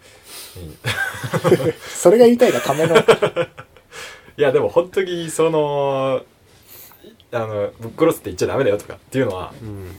[1.79, 2.95] それが言いたいがための。
[4.37, 6.21] いやでも本当にその
[7.33, 9.95] あのぶっ殺すって言っちゃダメだよとかっていうのはうん。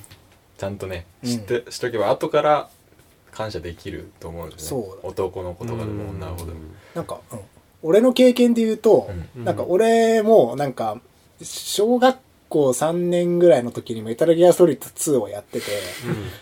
[0.56, 1.30] ちゃんとねうん。
[1.30, 2.70] 知って、しとけば後から
[3.32, 4.82] 感謝できると思うんですね。
[5.02, 6.60] 男の子とかでも女の子でも、
[6.94, 7.38] なんか、うん、
[7.82, 9.44] 俺の経験で言うと、うん。
[9.44, 11.00] なんか俺も、なんか、
[11.42, 12.18] 小学
[12.50, 15.66] 校3年ぐらいの時にメタルギアソリッド2をやってて、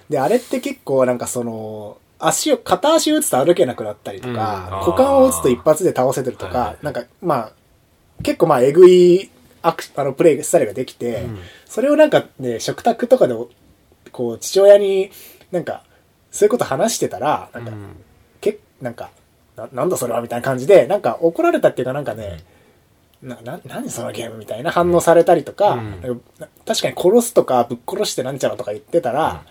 [0.08, 4.34] で、あれって結構なんかその、足を、片足打つと歩けなくなったりとうん。
[4.34, 7.52] か、股間を打つと一発で倒せてるとかなんか、まあ、
[8.24, 9.30] 結構まあ、えぐい
[9.62, 11.38] アクあのプレイスタイルができて、うん。
[11.66, 13.34] それをなんかね、食卓とかで、
[14.10, 15.10] こう、父親に
[15.52, 15.84] なんか、
[16.32, 17.72] そういうこと話してたら、なんか、
[18.40, 19.10] けなんか
[19.58, 22.38] な、なんだそれはみたいな感じで、なんか怒られたっていうかなんかね、
[23.22, 29.42] な、な、何そのゲームみたいな反応されたりとか、うんな確かに殺すとかぶっ殺してなんちゃらとか言ってたら、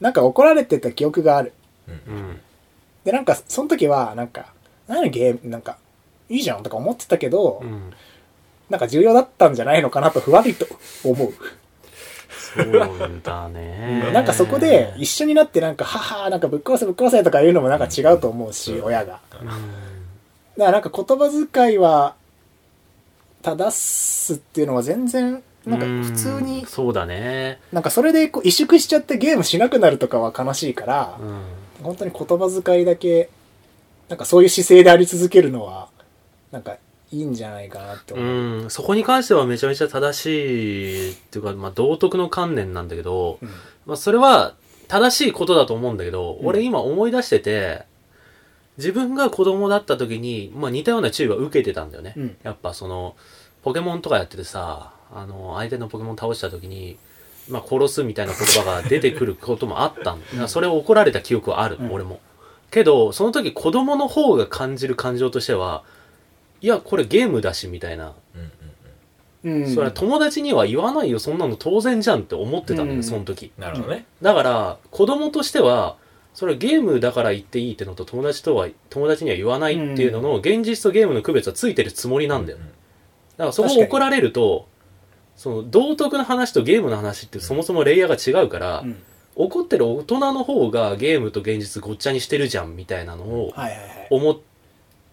[0.00, 1.52] なんか怒られてた記憶がある。
[1.88, 2.40] うん。
[3.04, 4.46] で、なんか、その時は、なんか、
[4.88, 5.78] 何ゲーム、なんか、
[6.28, 7.92] いいじゃんとか思ってたけど、うん。
[8.70, 10.66] なんか重要だったんじゃないのかなとふわりと
[11.04, 11.32] 思う。
[12.54, 14.10] そうだね。
[14.12, 19.20] なんかそこで一緒になってなんか、母、なんかぶっ殺せぶっ殺せとか言うのもなんか違うと思うし、親が。
[19.40, 19.60] うん、だか
[20.56, 22.14] らなんか言葉遣いは
[23.44, 27.60] 正すっていうのは全然なんか普通うにんそうだね。
[27.72, 31.42] なんかそれでこう萎縮しちゃってゲームしなくなるとかは悲しいからうん。
[31.82, 33.28] 本当に言葉遣いだけ
[34.08, 35.88] なんかそういう姿勢であり続けるのは
[36.50, 36.76] なんか
[37.12, 38.26] いいんじゃないかなって思う。
[38.26, 43.48] うん、そこに関してはめちゃめちゃ正しいっていうか、まあ、道徳の観念なんだけど、うん
[43.86, 44.54] まあ、それは
[44.88, 47.84] 正しいことだと思うんだけど、うん俺今思い出してて、
[48.76, 52.14] 自分が子供だった時に、まあ、似たような注意は受けてたんだよね。
[52.16, 53.16] うんやっぱその、
[53.62, 56.98] ポケモンとかやっててさ、あの、相手のポケモン倒した時に、
[57.48, 60.48] まあ、殺すみたいな言葉が出てくることもあったんだ。
[60.48, 62.20] それを怒られた記憶はある、うん俺も。
[62.70, 65.84] けど、その時子供の方が感じる感情としては、
[66.60, 68.14] いや、これゲームだし、みたいな。
[68.34, 68.48] うんうん
[69.44, 73.52] うんそれは友達には言わないよ、そんなの当然じゃんって思ってたんだよ、うんその時。
[73.58, 75.96] なるほどね、だから、子供としては、
[76.34, 82.58] それはゲームだから言っていいってのと友達とは、友達には言わないっていうのの、現実とゲームの区別はついてるつもりなんだよ。
[82.58, 84.66] だからそこを怒られると、
[85.36, 89.02] その道徳の話とゲームの話ってそもそもレイヤーが違うから、うん
[89.36, 93.52] 怒ってる大人の方がゲームと現実ごっちゃにしてるじゃんみたいなのを。
[94.10, 94.38] 思っ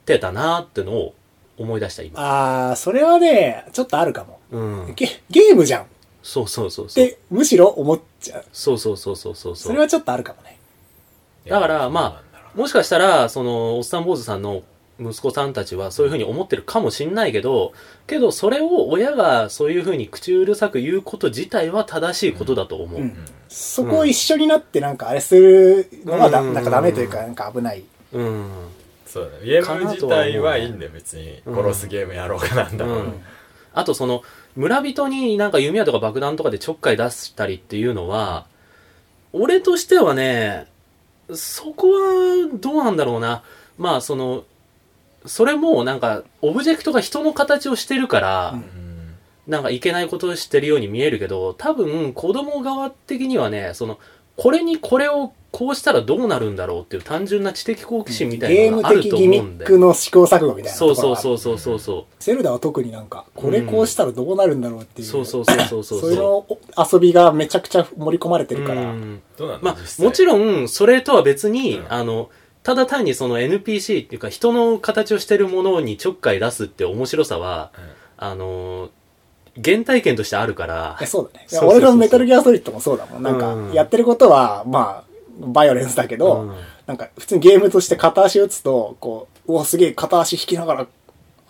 [0.05, 1.15] てたなーってのを
[1.57, 2.19] 思い出した今。
[2.19, 4.39] ああ、それはね、ちょっとあるかも。
[4.51, 4.59] う
[4.91, 4.93] ん。
[4.95, 5.85] ゲゲームじゃんっ
[6.23, 7.05] そうそうそうそう。
[7.07, 8.45] てむしろ思っちゃう。
[8.53, 9.71] そうそうそうそうそうそう。
[9.71, 10.57] それはちょっとあるかもね。
[11.47, 14.63] だからまあもしかしたら、その、おっさん坊主さんの
[14.99, 17.73] 息子さんたちはそういうふうに思ってるかもしんないけど、
[18.07, 22.99] けどそれを親がそういうふうに口うるさく言うこと自体は正しいことだと思う。
[22.99, 23.07] ううん。
[23.09, 23.25] ん。
[23.47, 26.53] そこを一緒になってなんかあれするのはだ、うん。
[26.53, 27.83] なんかダメというか、なんか危ない。
[28.11, 28.17] そ
[29.21, 29.45] うだね。
[29.45, 33.21] ゲーム自体はいいんだよ別にうん殺すゲームやろうかなんだろう、うん。
[33.73, 34.23] あとその、
[34.55, 38.45] 村人になんか弓矢とか爆弾とかでちょっかい出したりっていうのは、
[39.33, 40.67] 俺としてはね、
[41.35, 43.43] そこはどうなんだろうな。
[43.77, 44.43] まあその、
[45.25, 48.55] それもなんか、オブジェクトが人の形をしてるから、
[49.47, 53.99] なんかいけないことをしてるように見えるけど、多分子供側的にはね、その、
[54.35, 59.65] これにこれをこうしたらどうなるんだろうっていう単純な知的好奇心みたいゲームなのがあると的ギミ思うんで。
[59.65, 62.23] ックの試行錯誤みたいなそうところがそうそうそうそうそう。
[62.23, 65.07] セルダは特になんか、これこうしたらどうなるんだろうっていう。
[65.07, 65.99] そうそうそうそうそう。
[65.99, 66.45] そういうの
[66.93, 68.81] 遊びがめちゃくちゃ盛り込まれてるから。
[68.81, 72.29] うんどうなんだまあ、もちろん、それとは別に、うんあの、
[72.63, 77.71] ただ単にその NPC っていうか人の形をしてるものにちょっかい出すって面白さは、
[78.17, 78.89] あの、
[79.63, 81.47] 原体験としてあるからえ、そうだね。
[81.67, 83.23] 俺のメタルギアソリッドもそうだもん。
[83.23, 85.10] なんかうん、やってることは、まあ、
[85.47, 86.55] バイオレンスだけど、うん
[86.87, 90.87] なんか、普通にゲームとして片足打つと、こう、うわ、すげえ片足引きながら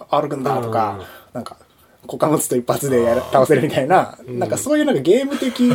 [0.10, 1.58] 歩くんだとか、うんなんか、
[2.04, 5.72] 股間打つと一発でやる倒せるみたいな、んなんかそういうなんかゲーム的、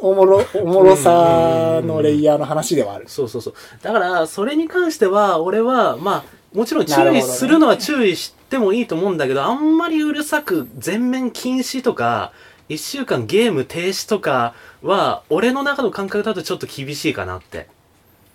[0.00, 3.08] おもろ、おもろさのレイヤーの話ではある。
[3.08, 3.54] そうそうそう。
[3.82, 12.32] だから、それに関しては、俺は、まあ、もちろん注意するのは注意してもいいと思うんだけど、あんまりうるさく全面禁止とか、
[12.70, 17.66] 一週間ゲーム停止とかは、俺の中の感覚だとちょっと厳しいかなって。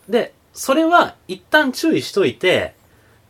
[0.09, 2.75] で、それは一旦注意しといて、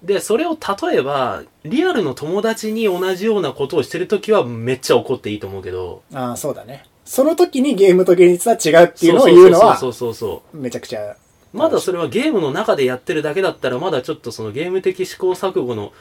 [0.01, 6.86] で、それを例えば、リアルの友達に同じようなことをしてるときはめっちゃ怒っていいと思うけど、ああ、そうだね。
[7.06, 10.58] その時にゲームと現実は違うっていうのを言うのはそ、うそうそうそう。
[10.58, 11.18] めちゃくちゃ、
[11.53, 15.93] まだそれはゲームの中でやってるだけだったら、まだちょっとそのゲーム的試行錯誤の、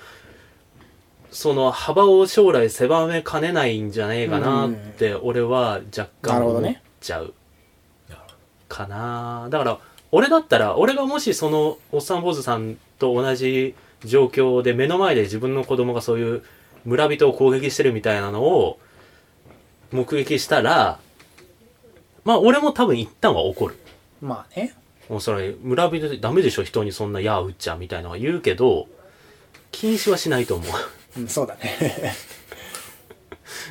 [1.35, 7.35] その幅を将来狭めかねないんじゃねえかなって、俺は若干思っちゃう
[8.69, 9.49] かな。
[9.51, 9.79] だから、
[10.13, 13.75] 俺だったら、俺がもしそのおっさん坊主さんと同じ
[14.05, 16.43] 状況で目の前で自分の子供がそういう
[16.85, 18.79] 村人を攻撃してるみたいなのを
[19.91, 21.01] 目撃したら、
[22.25, 23.77] まあ俺も多分一旦は怒る。
[24.23, 24.73] まあね。
[25.09, 26.63] もうそれ村人でダメでしょ？
[26.63, 28.89] 人にそんな「やあうっちゃ」みたいなのは言うけど
[29.71, 30.69] 禁止はしないと思う
[31.17, 32.15] うん、そうだね。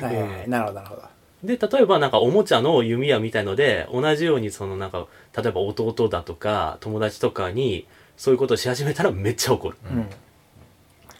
[0.00, 0.48] はいはいはい。
[0.48, 1.02] なるほど、なるほど。
[1.44, 7.86] で例えばなんかおもちゃの弓矢みたいので同じようにそのなんか例えば弟だとか友達とかに
[8.16, 10.06] そういうことをし始めたらめっちゃ怒るうん。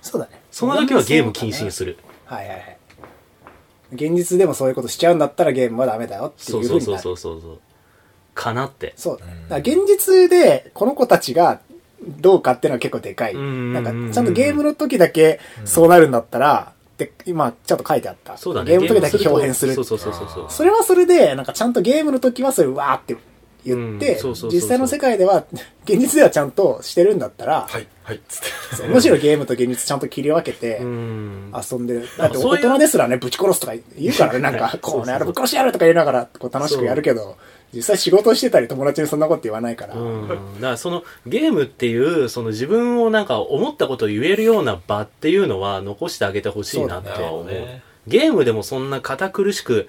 [0.00, 0.40] そうだね。
[0.50, 2.78] その時はゲーム禁止にするはいはいはい。
[3.92, 7.02] 現実でもそういうことしちゃうんだったらゲームはダメだよっていそううふうになる。
[7.02, 7.60] そうそうそうそうそう
[8.34, 9.32] かなってそうだね。
[9.34, 11.60] うんだから現実でこの子たちが
[12.06, 13.34] どうかっていうのは結構でかい。
[13.34, 18.36] うんなんかちゃんとゲームの時だけそうなるんだったら、で、今ちゃんと書いてあった。
[18.36, 19.74] そうだねゲームの時だけ表現する。
[19.74, 23.16] そうそうそうそれはそれで、なんかちゃんとゲームの時はそれわーって
[23.64, 25.44] 言って、実際の世界では、
[25.84, 28.20] 現実ではちゃんとしてるんだったら、はいはい
[28.90, 32.08] むしろゲームと現実ちゃんと切り分けてうん遊んでる。
[32.18, 37.36] だって大人ですらね、ぶち殺すとか言うからね、なんか、 こうね、あれぶっ殺してやるとか言いながら、こう楽しくやるけど、
[37.74, 47.44] 実際仕事してたり友達にそんなこと言わないから、うん、だからそのゲームっていうその自分をなんか思ったことを言えるような場っていうのは残してあげてほしいなって思う。
[47.46, 47.82] ね。
[48.06, 49.88] ゲームでもそんな堅苦しく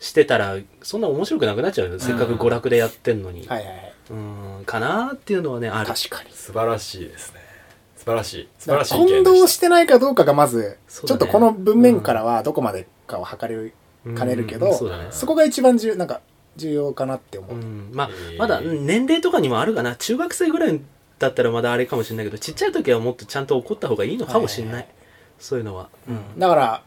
[0.00, 3.92] してたらそんな面白くなくなっちゃうよ、せっかく娯楽でやってんのに、はいはいはい。
[4.10, 4.64] うん。
[4.66, 5.86] かなっていうのはねある。
[5.86, 6.30] 確かに。
[6.32, 7.40] 素晴らしいですね。
[7.96, 8.48] 素晴らしい。
[8.58, 13.74] 素晴ららしい意見混同してないかどうかがまず、ちょっとこの文面からはどこまでかを測れる、
[14.16, 14.74] 兼ねるけど、うん。
[14.74, 15.06] そうだね。
[15.12, 16.20] そこが一番重要、なんか、
[16.56, 17.54] 重要かなって思う。
[17.54, 18.38] うん、まあえー。
[18.38, 19.96] まだうん年齢とかにもあるかな。
[19.96, 20.80] 中学生ぐらい
[21.18, 24.94] だったらまだあれかもしれないけどちっちゃい時はもっとちゃんと怒った方がいいのかもしれない、はいはい
[25.42, 26.38] そういうのは、うん。
[26.38, 26.82] だから、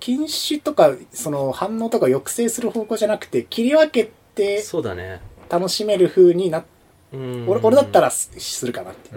[0.00, 5.20] 禁止とか、その反応とか抑制する方向じゃなくて、切り分けてそうだね。
[5.48, 6.64] 楽しめる風になっ
[7.12, 7.48] うん。
[7.48, 9.10] 俺俺だったらすするかなって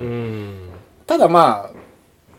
[1.08, 1.80] ただまあ、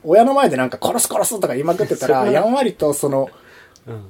[0.04, 3.28] 親の前でなんか殺す殺すとか言いまくってたら、 やんわりとその、
[3.88, 4.08] うん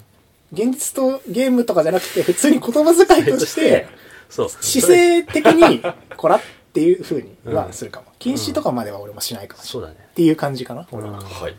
[0.53, 3.87] 現実とゲームとかじゃなくて、普通に言葉遣いとして、
[4.31, 5.83] そう姿勢的に、
[6.17, 6.41] こらっ
[6.73, 8.07] ていう風にはするかも。
[8.19, 9.95] 禁止とかまでは俺もしないかもしれそうだね。
[9.99, 10.07] ない。
[10.07, 11.19] っていう感じかな、俺は。
[11.19, 11.55] うんはい。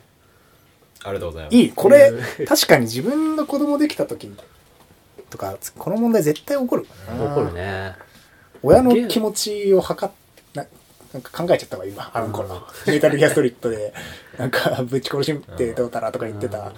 [1.03, 1.55] ありがとうございます。
[1.55, 2.11] いい、これ、
[2.47, 4.31] 確かに自分の子供できた時
[5.29, 6.87] とか、この問題絶対起こる。
[7.07, 7.95] 怒るね。
[8.61, 10.13] 親の気持ちを測っ
[10.53, 10.65] な
[11.13, 12.11] なんか考えちゃったわ今。
[12.13, 12.67] あの頃。
[12.85, 13.93] メタルギアストリットで。
[14.37, 16.71] なんかぶち殺してどうたらとか言ってた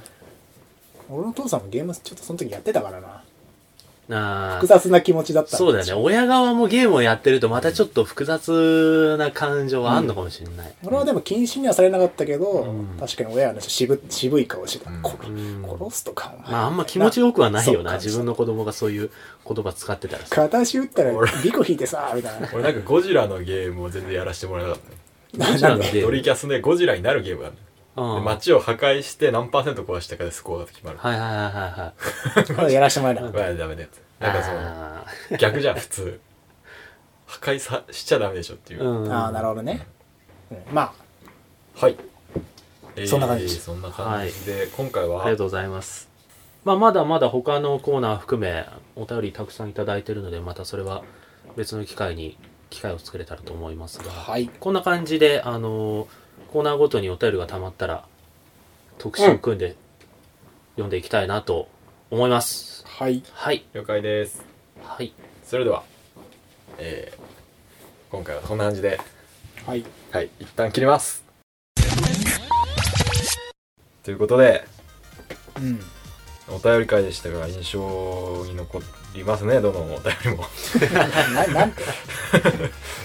[1.11, 3.23] 俺の父さんもゲームちょっとその時やってたからな。
[4.13, 5.55] あ複雑な気持ちだった。
[5.55, 5.93] そうだよね。
[5.93, 12.87] 親側もゲームをやってるとまたちょっと複雑な感情はあんのかもしれない、俺はでも禁止にはされなかったけど、うん。
[12.99, 17.93] 確かに親はね渋渋い顔してた、殺すとかまああんま気持ちよくはないよな。
[17.93, 19.11] 自分の子供がそういう
[19.47, 20.35] 言葉使ってたらさ。
[20.35, 21.31] 片足打ったら俺。
[21.43, 22.49] ビコ引いてさみたいな。
[22.53, 24.81] 俺なんかゴジラのゲームを全然やらせてもらえなかっ
[25.39, 26.07] た ゴジラのなんでゲーム。
[26.07, 30.97] ドリキャスでゴジラになるゲームがあるうんで街を破壊して何パーセント壊したかでスコアが決まる。
[30.97, 31.93] はいはいはいは
[32.47, 35.05] い まだやらしてもらえなかっまあダメなやつなんかそのあ
[35.37, 36.19] 逆じゃん普通。
[37.27, 39.87] 破壊さしちゃダメでしょっていう、ーうんたああなるほどね、
[40.51, 40.57] うん。
[40.73, 40.93] ま
[41.75, 41.95] はい、
[42.97, 44.45] え ーそんな感じですそんな感じ。
[44.45, 45.21] で、今回は？
[45.21, 46.09] ありがとうございます。
[46.65, 51.03] まあ、まだまだ他のコーナー含めお便りたくさんいただいてるので、またそれは
[51.55, 52.37] 別の機会に
[52.69, 54.49] 機会を作れたらと思いますが、はい。
[54.59, 56.07] こんな感じで、あのー
[56.51, 58.03] コーナーごとにお便りが溜まったら、
[58.97, 59.77] 特集を組んで
[60.71, 61.69] 読んでいきたいなと
[62.09, 62.83] 思います。
[62.85, 63.23] はい。
[63.31, 63.63] はい。
[63.73, 64.43] 了解です
[64.83, 65.13] はい。
[65.45, 65.83] それでは
[66.77, 68.99] えー、今回はこんな感じで
[69.65, 69.85] はい。
[70.11, 71.23] はい一旦切ります
[74.03, 74.65] ということで
[75.57, 75.79] うん。
[76.55, 78.81] お便り会でしたが印象に残
[79.15, 80.45] りますねどのお便りも
[81.33, 81.81] な、なんて？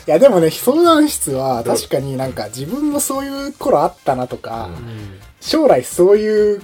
[0.06, 5.20] いや、でもね、相談室は確かになんか自分もそういう頃あったなとか、うんうん。
[5.40, 6.62] 将来そういう、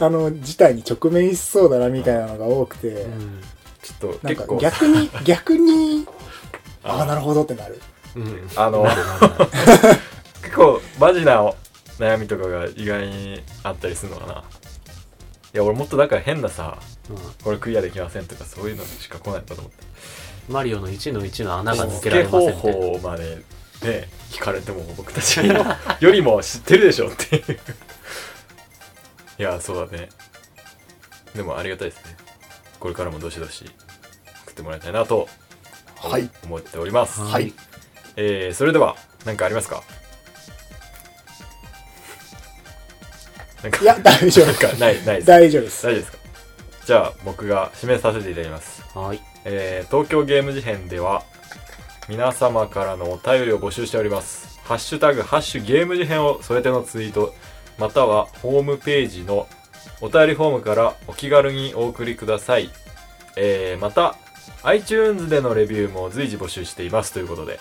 [0.00, 3.40] あの、事態に直面しそうだなみたいなのが多くて、うん。
[3.82, 6.06] ちょっとなんか逆に、逆に、
[6.82, 7.80] ああ、なるほどってなる。
[8.16, 8.50] うん。
[8.56, 8.84] あの
[10.42, 11.52] 結構マジな
[12.00, 14.42] 悩みとかが意外にあったりするのかな
[15.52, 16.78] いや俺もっとだから変なさ
[17.08, 17.16] うん。
[17.44, 19.84] これクリアできませんとかそういうのしか来ないんだと思って。
[20.48, 22.72] マリオの1の1の穴が抜付けられませんって。
[22.72, 23.36] 法まで
[23.82, 25.40] ね聞かれても僕たち
[26.00, 27.58] よりも知ってるでしょっていう。
[29.38, 30.08] いやそうだね。
[31.34, 32.16] でもありがたいですね。
[32.78, 33.64] これからもどしどし
[34.44, 35.28] 送ってもらいたいなと
[35.96, 36.28] はい。
[36.44, 37.52] 思っております、はい。
[38.16, 39.82] えー、それでは何かありますか？
[43.80, 44.54] いや、大丈夫。
[44.54, 45.86] かないないです大丈夫です。
[45.86, 46.18] 大丈夫ですか？
[46.86, 49.20] じゃあ僕が指名させていただきますはい。
[49.44, 51.22] えー東京ゲーム事変では
[52.08, 54.58] 皆様からのお便りを募集しております。
[54.64, 57.34] ハッシュタグ、ハッシュゲーム事変を添えてのツイート、
[57.78, 59.46] またはホームページの
[60.00, 62.70] お便りフォームからお気軽にお送りください。
[63.36, 64.16] えーまた、
[64.62, 67.60] iTunes でのレビューも随時募集していますということで、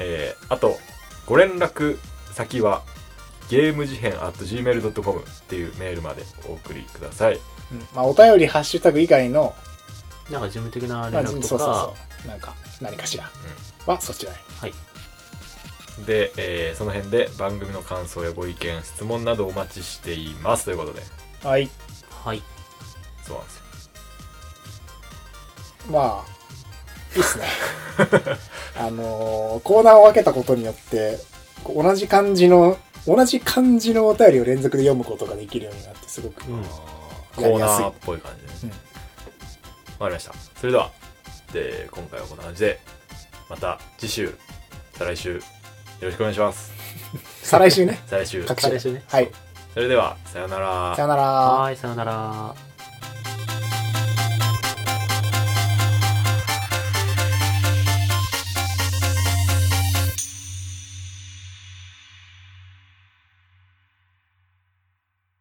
[0.00, 0.78] えーあと、
[1.26, 1.98] ご連絡
[2.34, 2.82] 先は、
[3.48, 7.34] ゲーム事変 at gmail.com っていうメールまでお送りください。
[7.72, 9.54] うんまあ、お便り、ハッシュタグ以外の、
[10.30, 11.94] なんか事務的なまあ、連絡とそうそうそか、
[12.24, 12.28] う。
[12.28, 13.30] なんか、何かしら。
[13.86, 14.34] は、そちらへ。
[14.60, 14.72] はい。
[16.06, 21.02] で、えーその辺で番組の感想やご意見、質問などお待ちしていますということで、
[21.42, 21.68] はい。
[22.24, 22.42] はい。
[23.26, 23.62] そうなんですよ。
[25.90, 27.44] まあ、いいっすね。
[28.78, 31.18] あのーコーナーを分けたことによって、
[31.64, 32.76] こう同じ感じの、
[33.06, 36.46] 同じ感じのお便りを連続で読むことができるようになって、すごく。
[36.50, 36.62] うん。
[37.36, 38.74] コーナーっぽい感じでね。
[38.82, 38.88] うん
[39.98, 40.32] わかりました。
[40.56, 40.90] それでは、
[41.52, 42.80] で、今回はこんな感じで、
[43.48, 44.34] また次週、
[44.92, 45.40] 再来週、よ
[46.02, 46.72] ろしくお願いします。
[47.42, 48.00] 再来週ね。
[48.06, 48.44] 再来週。
[48.46, 49.30] 再来週ねはい。
[49.74, 51.22] それでは、さようならさよなら。
[51.22, 52.67] はい、さよなら。